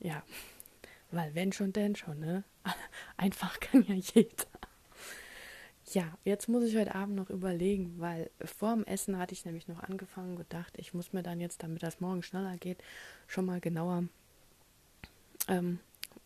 ja, 0.00 0.22
weil 1.10 1.34
wenn 1.34 1.52
schon, 1.52 1.72
denn 1.72 1.96
schon, 1.96 2.20
ne? 2.20 2.44
Einfach 3.16 3.60
kann 3.60 3.84
ja 3.86 3.94
jeder. 3.94 4.46
Ja, 5.92 6.04
jetzt 6.24 6.48
muss 6.48 6.64
ich 6.64 6.76
heute 6.76 6.94
Abend 6.94 7.16
noch 7.16 7.30
überlegen, 7.30 7.96
weil 7.98 8.30
vor 8.44 8.74
dem 8.74 8.84
Essen 8.84 9.18
hatte 9.18 9.32
ich 9.34 9.44
nämlich 9.44 9.66
noch 9.66 9.82
angefangen 9.82 10.36
gedacht, 10.36 10.74
ich 10.76 10.94
muss 10.94 11.12
mir 11.12 11.24
dann 11.24 11.40
jetzt, 11.40 11.64
damit 11.64 11.82
das 11.82 12.00
morgen 12.00 12.22
schneller 12.22 12.56
geht, 12.58 12.78
schon 13.26 13.44
mal 13.44 13.60
genauer 13.60 14.04
ähm, 15.48 15.80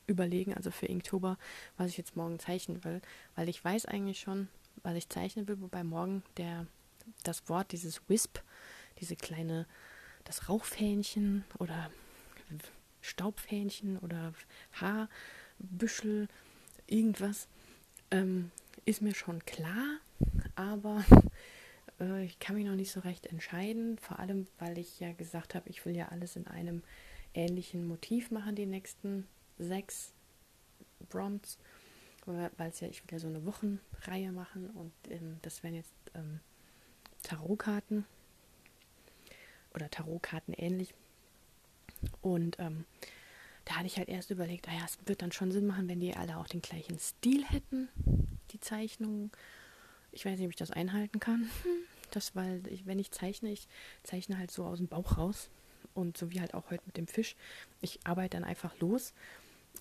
überlegen, 0.07 0.55
also 0.55 0.71
für 0.71 0.87
Inktober, 0.87 1.39
was 1.77 1.91
ich 1.91 1.97
jetzt 1.97 2.17
morgen 2.17 2.39
zeichnen 2.39 2.85
will, 2.85 3.01
weil 3.35 3.49
ich 3.49 3.65
weiß 3.65 3.87
eigentlich 3.87 4.21
schon, 4.21 4.49
was 4.83 4.95
ich 4.97 5.09
zeichnen 5.09 5.49
will, 5.49 5.61
wobei 5.61 5.85
morgen 5.85 6.23
der 6.37 6.67
das 7.23 7.49
Wort, 7.49 7.73
dieses 7.73 8.01
Wisp, 8.09 8.39
diese 9.01 9.17
kleine, 9.17 9.67
das 10.25 10.49
Rauchfähnchen 10.49 11.45
oder 11.59 11.91
Staubfähnchen 13.01 13.99
oder 13.99 14.33
Haarbüschel, 14.73 16.29
irgendwas, 16.87 17.49
ähm, 18.11 18.51
ist 18.85 19.03
mir 19.03 19.15
schon 19.15 19.45
klar, 19.45 19.99
aber 20.55 21.05
äh, 22.01 22.25
ich 22.25 22.39
kann 22.39 22.57
mich 22.57 22.65
noch 22.65 22.77
nicht 22.77 22.93
so 22.93 23.01
recht 23.01 23.27
entscheiden, 23.27 23.99
vor 23.99 24.19
allem 24.19 24.47
weil 24.59 24.79
ich 24.79 25.01
ja 25.01 25.13
gesagt 25.13 25.55
habe, 25.55 25.69
ich 25.69 25.85
will 25.85 25.97
ja 25.97 26.09
alles 26.09 26.37
in 26.37 26.47
einem 26.47 26.83
ähnlichen 27.35 27.87
Motiv 27.87 28.31
machen, 28.31 28.55
die 28.55 28.67
nächsten 28.67 29.27
sechs 29.59 30.13
Prompts, 31.09 31.59
weil 32.27 32.51
es 32.69 32.81
ja, 32.81 32.89
ich 32.89 33.03
will 33.03 33.13
ja 33.13 33.19
so 33.19 33.29
eine 33.29 33.45
Wochenreihe 33.45 34.33
machen 34.33 34.71
und 34.71 34.93
ähm, 35.11 35.39
das 35.43 35.63
wären 35.63 35.75
jetzt 35.75 35.95
ähm, 36.15 36.41
Tarotkarten 37.23 38.05
oder 39.75 39.91
Tarotkarten 39.91 40.55
ähnlich. 40.55 40.95
Und 42.21 42.59
ähm, 42.59 42.85
da 43.65 43.77
hatte 43.77 43.87
ich 43.87 43.97
halt 43.97 44.09
erst 44.09 44.31
überlegt, 44.31 44.67
naja, 44.67 44.81
ah 44.83 44.87
es 44.87 44.99
wird 45.07 45.23
dann 45.23 45.33
schon 45.33 45.51
Sinn 45.51 45.67
machen, 45.67 45.89
wenn 45.89 46.01
die 46.01 46.15
alle 46.15 46.37
auch 46.37 46.47
den 46.47 46.63
gleichen 46.63 46.99
Stil 46.99 47.45
hätten, 47.45 47.89
die 48.51 48.61
Zeichnungen. 48.61 49.31
Ich 50.13 50.25
weiß 50.25 50.39
nicht, 50.39 50.47
ob 50.47 50.51
ich 50.51 50.57
das 50.57 50.71
einhalten 50.71 51.21
kann. 51.21 51.49
Das, 52.11 52.37
weil 52.37 52.65
ich, 52.69 52.87
wenn 52.87 53.01
ich 53.01 53.11
zeichne, 53.11 53.51
ich 53.51 53.67
zeichne 54.05 54.39
halt 54.39 54.53
so 54.53 54.65
aus 54.65 54.79
dem 54.79 54.87
Bauch 54.87 55.19
raus. 55.19 55.49
Und 55.95 56.17
so 56.17 56.31
wie 56.31 56.41
halt 56.41 56.55
auch 56.55 56.71
heute 56.71 56.85
mit 56.87 56.97
dem 56.97 57.09
Fisch. 57.09 57.35
Ich 57.81 57.99
arbeite 58.05 58.37
dann 58.37 58.45
einfach 58.45 58.79
los 58.79 59.15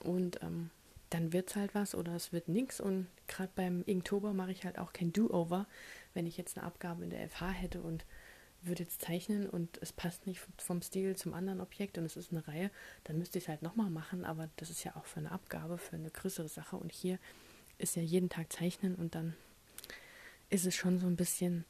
und 0.02 0.42
ähm, 0.42 0.70
dann 1.10 1.32
wird 1.32 1.50
es 1.50 1.56
halt 1.56 1.76
was 1.76 1.94
oder 1.96 2.16
es 2.16 2.34
wird 2.34 2.48
nichts. 2.48 2.80
Und 2.80 3.08
gerade 3.28 3.52
beim 3.56 3.84
Inktober 3.86 4.34
mache 4.34 4.52
ich 4.52 4.66
halt 4.66 4.80
auch 4.80 4.94
kein 4.94 5.14
Do-Over, 5.14 5.68
wenn 6.14 6.26
ich 6.26 6.38
jetzt 6.38 6.58
eine 6.58 6.66
Abgabe 6.66 7.04
in 7.04 7.10
der 7.10 7.30
FH 7.30 7.50
hätte 7.52 7.82
und 7.82 8.06
würde 8.62 8.84
jetzt 8.84 9.02
zeichnen 9.02 9.50
und 9.50 9.78
es 9.82 9.92
passt 9.92 10.26
nicht 10.26 10.42
vom 10.58 10.82
Stil 10.82 11.16
zum 11.16 11.34
anderen 11.34 11.60
Objekt 11.60 11.98
und 11.98 12.06
es 12.06 12.16
ist 12.16 12.32
eine 12.32 12.48
Reihe, 12.48 12.72
dann 13.04 13.18
müsste 13.18 13.38
ich 13.38 13.44
es 13.44 13.48
halt 13.50 13.62
nochmal 13.62 13.90
machen, 13.90 14.24
aber 14.24 14.50
das 14.56 14.70
ist 14.70 14.84
ja 14.86 14.96
auch 14.96 15.06
für 15.06 15.20
eine 15.20 15.32
Abgabe, 15.32 15.78
für 15.78 15.98
eine 15.98 16.10
größere 16.10 16.48
Sache 16.48 16.78
und 16.78 16.92
hier 16.92 17.20
ist 17.78 17.98
ja 17.98 18.02
jeden 18.02 18.30
Tag 18.30 18.54
zeichnen 18.54 18.96
und 18.96 19.16
dann 19.16 19.36
ist 20.50 20.66
es 20.66 20.76
schon 20.76 21.00
so 21.00 21.08
ein 21.08 21.18
bisschen, 21.18 21.66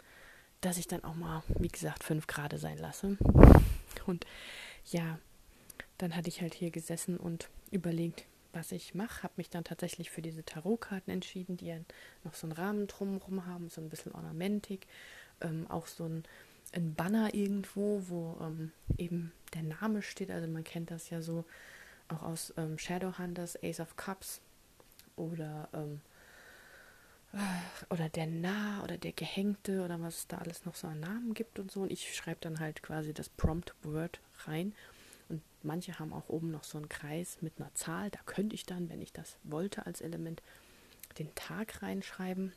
dass 0.62 0.78
ich 0.78 0.88
dann 0.88 1.04
auch 1.04 1.16
mal, 1.16 1.44
wie 1.60 1.68
gesagt, 1.68 2.04
fünf 2.04 2.28
Grad 2.28 2.58
sein 2.60 2.78
lasse. 2.78 3.18
Und 4.06 4.26
ja, 4.92 5.20
dann 6.04 6.16
hatte 6.18 6.28
ich 6.28 6.42
halt 6.42 6.54
hier 6.54 6.70
gesessen 6.70 7.16
und 7.18 7.50
überlegt, 7.72 8.26
was 8.52 8.74
ich 8.74 8.94
mache. 8.94 9.24
Habe 9.24 9.36
mich 9.38 9.50
dann 9.50 9.64
tatsächlich 9.64 10.12
für 10.12 10.22
diese 10.22 10.44
Tarotkarten 10.44 11.12
entschieden, 11.14 11.56
die 11.56 11.68
ja 11.68 11.78
noch 12.26 12.34
so 12.34 12.46
einen 12.46 12.52
Rahmen 12.52 12.88
drumherum 12.88 13.46
haben, 13.46 13.70
so 13.70 13.80
ein 13.80 13.90
bisschen 13.90 14.12
Ornamentik, 14.12 14.86
ähm, 15.40 15.66
auch 15.70 15.88
so 15.88 16.04
ein, 16.04 16.24
ein, 16.74 16.94
Banner 16.94 17.34
irgendwo, 17.34 18.04
wo 18.10 18.38
ähm, 18.42 18.74
eben 18.98 19.32
der 19.54 19.64
Name 19.64 20.02
steht. 20.02 20.30
Also 20.30 20.46
man 20.48 20.66
kennt 20.66 20.92
das 20.92 21.10
ja 21.10 21.22
so 21.22 21.46
auch 22.10 22.22
aus 22.22 22.54
ähm, 22.58 22.78
Shadowhunters, 22.78 23.64
Ace 23.64 23.80
of 23.80 23.96
Cups 23.96 24.42
oder 25.16 25.70
ähm, 25.74 26.02
oder 27.90 28.10
der 28.10 28.28
Nah 28.28 28.84
oder 28.84 28.98
der 28.98 29.14
Gehängte 29.14 29.84
oder 29.84 30.00
was 30.02 30.18
es 30.18 30.28
da 30.28 30.38
alles 30.40 30.66
noch 30.66 30.76
so 30.76 30.88
an 30.88 31.00
Namen 31.00 31.34
gibt 31.34 31.60
und 31.60 31.72
so. 31.72 31.84
Und 31.84 31.92
ich 31.92 32.14
schreibe 32.14 32.42
dann 32.42 32.60
halt 32.60 32.84
quasi 32.84 33.14
das 33.14 33.30
Prompt 33.30 33.74
Word 33.84 34.20
rein 34.46 34.74
manche 35.64 36.00
haben 36.00 36.14
auch 36.14 36.30
oben 36.30 36.52
noch 36.52 36.64
so 36.64 36.78
einen 36.78 36.90
Kreis 36.90 37.38
mit 37.42 37.60
einer 37.60 37.74
Zahl. 37.74 38.10
Da 38.10 38.20
könnte 38.26 38.56
ich 38.56 38.66
dann, 38.66 38.90
wenn 38.90 39.02
ich 39.02 39.14
das 39.14 39.38
wollte 39.44 39.86
als 39.86 40.02
Element, 40.02 40.42
den 41.18 41.34
Tag 41.36 41.82
reinschreiben. 41.82 42.54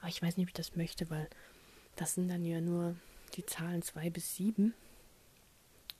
Aber 0.00 0.08
ich 0.08 0.22
weiß 0.22 0.36
nicht, 0.36 0.44
ob 0.44 0.48
ich 0.48 0.54
das 0.54 0.76
möchte, 0.76 1.10
weil 1.10 1.28
das 1.96 2.14
sind 2.14 2.28
dann 2.28 2.44
ja 2.44 2.60
nur 2.60 2.96
die 3.34 3.44
Zahlen 3.44 3.82
2 3.82 4.10
bis 4.10 4.36
7. 4.36 4.74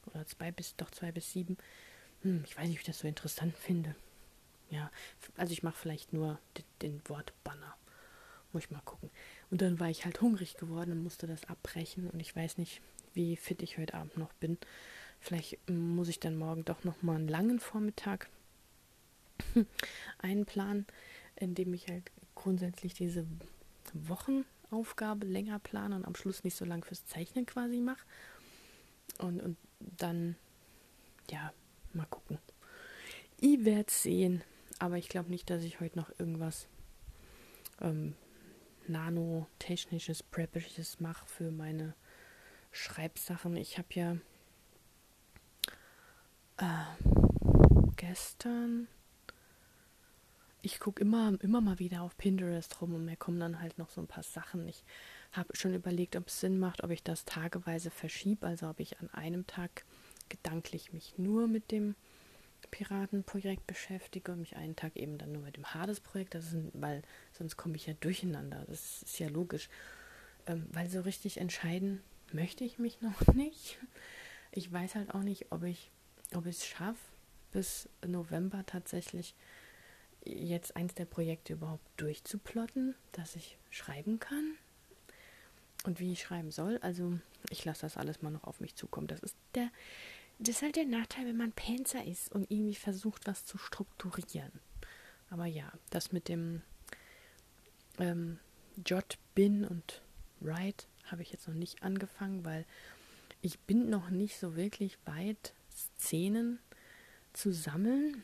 Oder 0.07 0.27
2 0.27 0.53
bis, 0.53 0.77
doch 0.77 0.91
2 0.91 1.13
bis 1.13 1.33
7. 1.33 1.57
Hm, 2.23 2.43
ich 2.45 2.57
weiß 2.57 2.67
nicht, 2.67 2.77
ob 2.77 2.81
ich 2.81 2.87
das 2.87 3.01
so 3.01 3.09
interessant 3.09 3.57
finde. 3.57 3.95
Ja, 4.71 4.91
also 5.37 5.53
ich 5.53 5.63
mache 5.63 5.77
vielleicht 5.77 6.13
nur 6.13 6.39
den, 6.57 6.65
den 6.83 7.09
Wort 7.09 7.33
Banner. 7.45 7.77
Muss 8.53 8.65
ich 8.65 8.71
mal 8.71 8.81
gucken. 8.85 9.11
Und 9.51 9.61
dann 9.61 9.79
war 9.81 9.91
ich 9.91 10.05
halt 10.05 10.21
hungrig 10.21 10.57
geworden 10.57 10.93
und 10.93 11.03
musste 11.03 11.27
das 11.27 11.45
abbrechen. 11.45 12.09
Und 12.09 12.21
ich 12.21 12.35
weiß 12.35 12.59
nicht, 12.59 12.81
wie 13.15 13.37
fit 13.37 13.63
ich 13.63 13.79
heute 13.79 13.95
Abend 13.95 14.17
noch 14.17 14.33
bin. 14.35 14.59
Vielleicht 15.21 15.59
muss 15.69 16.09
ich 16.09 16.21
dann 16.21 16.37
morgen 16.37 16.65
doch 16.65 16.85
noch 16.85 17.03
mal 17.03 17.17
einen 17.17 17.29
langen 17.29 17.61
Vormittag 17.61 18.29
einplanen, 20.19 20.87
indem 21.37 21.75
ich 21.75 21.89
halt 21.89 22.11
grundsätzlich 22.35 22.95
diese 22.95 23.27
Wochenaufgabe 23.93 25.27
länger 25.27 25.59
plane 25.59 25.97
und 25.97 26.05
am 26.05 26.15
Schluss 26.15 26.45
nicht 26.45 26.57
so 26.57 26.65
lang 26.65 26.85
fürs 26.85 27.07
Zeichnen 27.07 27.47
quasi 27.47 27.81
mache. 27.81 28.05
Und, 29.19 29.41
und 29.41 29.57
dann, 29.81 30.37
ja, 31.31 31.53
mal 31.93 32.07
gucken. 32.07 32.39
Ich 33.41 33.65
werde 33.65 33.91
sehen, 33.91 34.43
aber 34.79 34.99
ich 34.99 35.09
glaube 35.09 35.31
nicht, 35.31 35.51
dass 35.51 35.63
ich 35.63 35.81
heute 35.81 35.99
noch 35.99 36.11
irgendwas 36.19 36.69
ähm, 37.81 38.15
nanotechnisches, 38.87 40.23
preppisches 40.23 41.01
mache 41.01 41.27
für 41.27 41.51
meine 41.51 41.95
Schreibsachen. 42.73 43.57
Ich 43.57 43.79
habe 43.79 43.89
ja 43.93 44.17
äh, 46.59 47.95
gestern. 47.97 48.89
Ich 50.61 50.81
gucke 50.81 51.01
immer, 51.01 51.39
immer 51.41 51.61
mal 51.61 51.79
wieder 51.79 52.03
auf 52.03 52.17
Pinterest 52.19 52.81
rum 52.83 52.95
und 52.95 53.05
mir 53.05 53.17
kommen 53.17 53.39
dann 53.39 53.61
halt 53.61 53.79
noch 53.79 53.91
so 53.91 54.01
ein 54.01 54.09
paar 54.09 54.25
Sachen. 54.25 54.67
Ich 54.69 54.85
habe 55.33 55.57
schon 55.57 55.75
überlegt, 55.75 56.17
ob 56.17 56.29
es 56.29 56.41
Sinn 56.41 56.59
macht, 56.59 56.83
ob 56.83 56.91
ich 56.91 57.03
das 57.03 57.25
tageweise 57.25 57.91
verschiebe, 57.91 58.47
also 58.47 58.69
ob 58.69 58.81
ich 58.81 58.99
an 59.01 59.09
einem 59.11 59.47
Tag 59.47 59.85
gedanklich 60.29 60.93
mich 60.93 61.15
nur 61.17 61.47
mit 61.47 61.71
dem 61.71 61.95
Piratenprojekt 62.71 63.67
beschäftige 63.67 64.33
und 64.33 64.41
mich 64.41 64.57
einen 64.57 64.77
Tag 64.77 64.97
eben 64.97 65.17
dann 65.17 65.33
nur 65.33 65.43
mit 65.43 65.57
dem 65.57 65.73
Hades-Projekt, 65.73 66.37
weil 66.75 67.03
sonst 67.33 67.57
komme 67.57 67.77
ich 67.77 67.87
ja 67.87 67.95
durcheinander. 68.01 68.65
Das 68.67 69.03
ist 69.03 69.19
ja 69.19 69.29
logisch. 69.29 69.69
Ähm, 70.47 70.67
weil 70.73 70.89
so 70.91 71.01
richtig 71.03 71.39
entscheiden 71.39 72.03
möchte 72.33 72.65
ich 72.65 72.79
mich 72.79 73.01
noch 73.01 73.27
nicht. 73.35 73.79
Ich 74.51 74.71
weiß 74.73 74.97
halt 74.97 75.15
auch 75.15 75.23
nicht, 75.23 75.47
ob 75.51 75.63
ich 75.63 75.91
ob 76.35 76.47
ich 76.47 76.57
es 76.57 76.67
schaffe, 76.67 76.99
bis 77.53 77.89
November 78.07 78.65
tatsächlich 78.67 79.35
jetzt 80.25 80.77
eins 80.77 80.95
der 80.95 81.07
Projekte 81.07 81.55
überhaupt 81.55 81.87
durchzuplotten, 81.97 82.95
dass 83.13 83.37
ich 83.37 83.57
schreiben 83.71 84.19
kann. 84.19 84.57
und 85.85 86.01
wie 86.01 86.13
ich 86.13 86.23
schreiben 86.23 86.51
soll. 86.51 86.79
Also 86.83 87.19
ich 87.51 87.65
lasse 87.65 87.83
das 87.83 87.97
alles 87.97 88.23
mal 88.23 88.31
noch 88.31 88.45
auf 88.45 88.61
mich 88.61 88.75
zukommen. 88.75 89.07
Das 89.07 89.21
ist 89.21 89.37
der, 89.55 89.71
das 90.39 90.57
ist 90.57 90.63
halt 90.63 90.77
der 90.77 90.87
Nachteil, 90.87 91.27
wenn 91.27 91.37
man 91.37 91.53
Panzer 91.53 92.05
ist 92.05 92.33
und 92.33 92.51
irgendwie 92.51 92.75
versucht, 92.75 93.27
was 93.27 93.45
zu 93.45 93.59
strukturieren. 93.59 94.53
Aber 95.31 95.47
ja, 95.47 95.71
das 95.91 96.13
mit 96.13 96.29
dem 96.29 96.63
ähm, 97.99 98.39
Jot, 98.85 99.19
Bin 99.35 99.65
und 99.65 100.03
Write 100.41 100.87
habe 101.05 101.23
ich 101.23 101.33
jetzt 101.33 101.49
noch 101.49 101.55
nicht 101.55 101.83
angefangen, 101.83 102.45
weil 102.45 102.65
ich 103.41 103.59
bin 103.61 103.89
noch 103.89 104.11
nicht 104.11 104.39
so 104.39 104.57
wirklich 104.57 104.99
weit, 105.05 105.53
Szenen 105.79 106.59
zu 107.33 107.53
sammeln, 107.53 108.23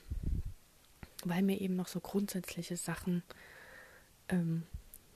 weil 1.24 1.42
mir 1.42 1.60
eben 1.60 1.76
noch 1.76 1.88
so 1.88 2.00
grundsätzliche 2.00 2.76
Sachen 2.76 3.22
ähm, 4.28 4.64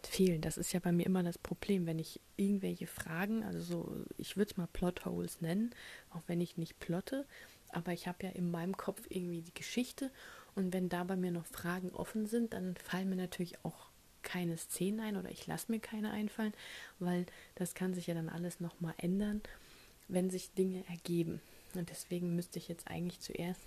fehlen. 0.03 0.41
Das 0.41 0.57
ist 0.57 0.73
ja 0.73 0.81
bei 0.81 0.93
mir 0.93 1.07
immer 1.07 1.23
das 1.23 1.39
Problem, 1.39 1.87
wenn 1.87 1.99
ich 1.99 2.21
irgendwelche 2.37 2.87
Fragen, 2.87 3.43
also 3.43 3.61
so, 3.61 4.05
ich 4.17 4.37
würde 4.37 4.51
es 4.51 4.57
mal 4.57 4.69
Plotholes 4.73 5.41
nennen, 5.41 5.71
auch 6.11 6.23
wenn 6.27 6.41
ich 6.41 6.57
nicht 6.57 6.79
plotte, 6.79 7.27
aber 7.71 7.93
ich 7.93 8.07
habe 8.07 8.27
ja 8.27 8.31
in 8.31 8.51
meinem 8.51 8.77
Kopf 8.77 9.03
irgendwie 9.09 9.43
die 9.43 9.55
Geschichte 9.55 10.11
und 10.55 10.73
wenn 10.73 10.89
da 10.89 11.05
bei 11.05 11.17
mir 11.17 11.31
noch 11.31 11.47
Fragen 11.47 11.91
offen 11.91 12.27
sind, 12.27 12.53
dann 12.53 12.77
fallen 12.77 13.09
mir 13.09 13.17
natürlich 13.17 13.65
auch 13.65 13.91
keine 14.23 14.57
Szenen 14.57 15.01
ein 15.01 15.17
oder 15.17 15.31
ich 15.31 15.47
lasse 15.47 15.71
mir 15.71 15.81
keine 15.81 16.11
einfallen, 16.11 16.55
weil 16.99 17.27
das 17.55 17.75
kann 17.75 17.95
sich 17.95 18.07
ja 18.07 18.15
dann 18.15 18.29
alles 18.29 18.61
nochmal 18.61 18.95
ändern, 18.99 19.43
wenn 20.09 20.31
sich 20.31 20.53
Dinge 20.53 20.85
ergeben. 20.89 21.41
Und 21.75 21.91
deswegen 21.91 22.35
müsste 22.35 22.59
ich 22.59 22.69
jetzt 22.69 22.89
eigentlich 22.89 23.21
zuerst 23.21 23.61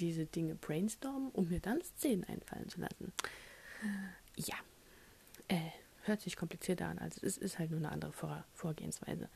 diese 0.00 0.26
Dinge 0.26 0.54
brainstormen, 0.54 1.30
um 1.30 1.48
mir 1.48 1.60
dann 1.60 1.82
Szenen 1.82 2.24
einfallen 2.24 2.68
zu 2.68 2.80
lassen. 2.80 3.12
Ja, 4.36 4.56
äh, 5.48 5.70
hört 6.02 6.20
sich 6.20 6.36
komplizierter 6.36 6.86
an. 6.86 6.98
Also 6.98 7.20
es 7.24 7.36
ist 7.36 7.58
halt 7.58 7.70
nur 7.70 7.78
eine 7.78 7.92
andere 7.92 8.12
Vor 8.12 8.44
Vorgehensweise. 8.54 9.28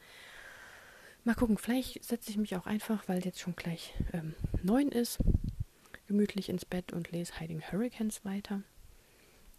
Mal 1.24 1.34
gucken, 1.34 1.58
vielleicht 1.58 2.04
setze 2.04 2.30
ich 2.30 2.38
mich 2.38 2.56
auch 2.56 2.66
einfach, 2.66 3.06
weil 3.08 3.24
jetzt 3.24 3.40
schon 3.40 3.56
gleich 3.56 3.94
ähm, 4.12 4.34
neun 4.62 4.88
ist, 4.88 5.18
gemütlich 6.06 6.48
ins 6.48 6.64
Bett 6.64 6.92
und 6.92 7.10
lese 7.10 7.38
Hiding 7.38 7.60
Hurricanes 7.60 8.24
weiter. 8.24 8.62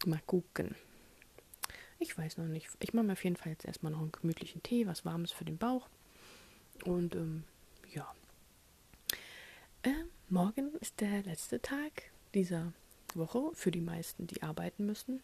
Mal 0.05 0.21
gucken. 0.25 0.75
Ich 1.99 2.17
weiß 2.17 2.37
noch 2.37 2.47
nicht. 2.47 2.69
Ich 2.79 2.93
mache 2.93 3.05
mir 3.05 3.13
auf 3.13 3.23
jeden 3.23 3.35
Fall 3.35 3.51
jetzt 3.51 3.65
erstmal 3.65 3.91
noch 3.91 3.99
einen 3.99 4.11
gemütlichen 4.11 4.63
Tee, 4.63 4.87
was 4.87 5.05
Warmes 5.05 5.31
für 5.31 5.45
den 5.45 5.57
Bauch. 5.57 5.87
Und 6.85 7.15
ähm. 7.15 7.43
Äh, 7.43 7.58
morgen 10.31 10.73
ist 10.79 11.01
der 11.01 11.23
letzte 11.23 11.61
Tag 11.61 12.11
dieser 12.33 12.73
Woche 13.15 13.51
für 13.53 13.71
die 13.71 13.81
meisten, 13.81 14.27
die 14.27 14.43
arbeiten 14.43 14.85
müssen. 14.85 15.21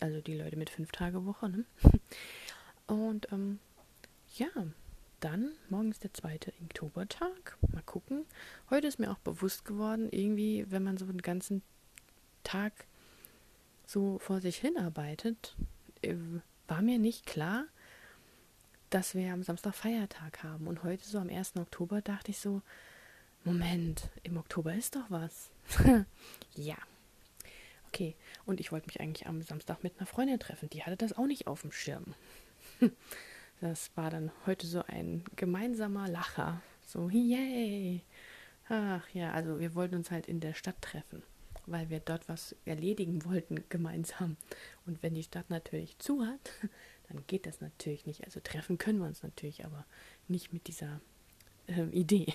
Also 0.00 0.20
die 0.20 0.36
Leute 0.36 0.56
mit 0.56 0.70
fünf 0.70 0.92
Tage 0.92 1.24
Woche. 1.24 1.48
Ne? 1.48 1.64
Und 2.86 3.32
ähm, 3.32 3.58
ja, 4.36 4.48
dann, 5.20 5.52
morgen 5.70 5.90
ist 5.90 6.04
der 6.04 6.12
zweite 6.12 6.52
Oktobertag. 6.62 7.56
Mal 7.72 7.82
gucken. 7.82 8.26
Heute 8.68 8.86
ist 8.86 8.98
mir 8.98 9.10
auch 9.10 9.18
bewusst 9.18 9.64
geworden, 9.64 10.08
irgendwie, 10.10 10.66
wenn 10.68 10.82
man 10.82 10.98
so 10.98 11.06
den 11.06 11.22
ganzen 11.22 11.62
Tag 12.42 12.72
so 13.86 14.18
vor 14.18 14.40
sich 14.40 14.58
hinarbeitet, 14.58 15.56
äh, 16.02 16.16
war 16.68 16.82
mir 16.82 16.98
nicht 16.98 17.24
klar, 17.24 17.64
dass 18.90 19.14
wir 19.14 19.32
am 19.32 19.42
Samstag 19.42 19.74
Feiertag 19.74 20.42
haben. 20.42 20.66
Und 20.66 20.82
heute, 20.82 21.04
so 21.04 21.18
am 21.18 21.30
1. 21.30 21.56
Oktober, 21.56 22.02
dachte 22.02 22.30
ich 22.30 22.38
so, 22.38 22.60
Moment, 23.44 24.10
im 24.22 24.36
Oktober 24.36 24.74
ist 24.74 24.96
doch 24.96 25.10
was. 25.10 25.50
ja. 26.56 26.76
Okay, 27.88 28.16
und 28.46 28.58
ich 28.58 28.72
wollte 28.72 28.86
mich 28.86 29.00
eigentlich 29.00 29.26
am 29.26 29.42
Samstag 29.42 29.82
mit 29.82 29.98
einer 29.98 30.06
Freundin 30.06 30.40
treffen. 30.40 30.68
Die 30.70 30.82
hatte 30.82 30.96
das 30.96 31.16
auch 31.16 31.26
nicht 31.26 31.46
auf 31.46 31.62
dem 31.62 31.72
Schirm. 31.72 32.14
Das 33.60 33.92
war 33.94 34.10
dann 34.10 34.32
heute 34.46 34.66
so 34.66 34.82
ein 34.82 35.24
gemeinsamer 35.36 36.08
Lacher. 36.08 36.60
So, 36.84 37.08
yay! 37.08 38.02
Ach 38.68 39.08
ja, 39.14 39.32
also 39.32 39.60
wir 39.60 39.74
wollten 39.74 39.94
uns 39.94 40.10
halt 40.10 40.26
in 40.26 40.40
der 40.40 40.54
Stadt 40.54 40.82
treffen 40.82 41.22
weil 41.66 41.90
wir 41.90 42.00
dort 42.00 42.28
was 42.28 42.54
erledigen 42.64 43.24
wollten 43.24 43.64
gemeinsam. 43.68 44.36
Und 44.86 45.02
wenn 45.02 45.14
die 45.14 45.22
Stadt 45.22 45.50
natürlich 45.50 45.98
zu 45.98 46.26
hat, 46.26 46.50
dann 47.08 47.24
geht 47.26 47.46
das 47.46 47.60
natürlich 47.60 48.06
nicht. 48.06 48.24
Also 48.24 48.40
treffen 48.40 48.78
können 48.78 48.98
wir 48.98 49.06
uns 49.06 49.22
natürlich, 49.22 49.64
aber 49.64 49.84
nicht 50.28 50.52
mit 50.52 50.66
dieser 50.66 51.00
äh, 51.66 51.84
Idee. 51.90 52.32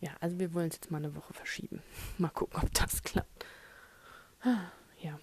Ja, 0.00 0.10
also 0.20 0.38
wir 0.38 0.52
wollen 0.54 0.68
es 0.68 0.76
jetzt 0.76 0.90
mal 0.90 0.98
eine 0.98 1.14
Woche 1.14 1.32
verschieben. 1.32 1.82
Mal 2.18 2.28
gucken, 2.28 2.60
ob 2.62 2.72
das 2.74 3.02
klappt. 3.02 3.46
Ja, 4.98 5.20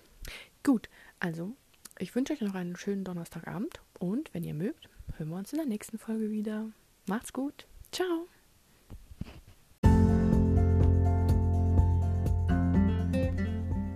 gut. 0.64 0.88
Also, 1.20 1.56
ich 1.98 2.14
wünsche 2.14 2.34
euch 2.34 2.42
noch 2.42 2.54
einen 2.54 2.76
schönen 2.76 3.04
Donnerstagabend 3.04 3.82
und 4.00 4.32
wenn 4.34 4.44
ihr 4.44 4.54
mögt, 4.54 4.88
hören 5.18 5.30
wir 5.30 5.38
uns 5.38 5.52
in 5.52 5.58
der 5.58 5.66
nächsten 5.66 5.98
Folge 5.98 6.30
wieder. 6.30 6.70
Macht's 7.08 7.34
gut. 7.34 7.66
Ciao. 7.92 8.28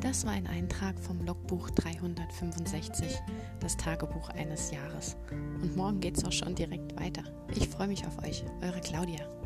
Das 0.01 0.25
war 0.25 0.31
ein 0.31 0.47
Eintrag 0.47 0.99
vom 0.99 1.23
Logbuch 1.25 1.69
365, 1.69 3.19
das 3.59 3.77
Tagebuch 3.77 4.29
eines 4.29 4.71
Jahres. 4.71 5.15
Und 5.29 5.75
morgen 5.75 5.99
geht's 5.99 6.23
auch 6.23 6.31
schon 6.31 6.55
direkt 6.55 6.99
weiter. 6.99 7.23
Ich 7.53 7.67
freue 7.67 7.87
mich 7.87 8.05
auf 8.07 8.17
euch, 8.23 8.43
eure 8.61 8.81
Claudia. 8.81 9.36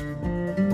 Música 0.00 0.69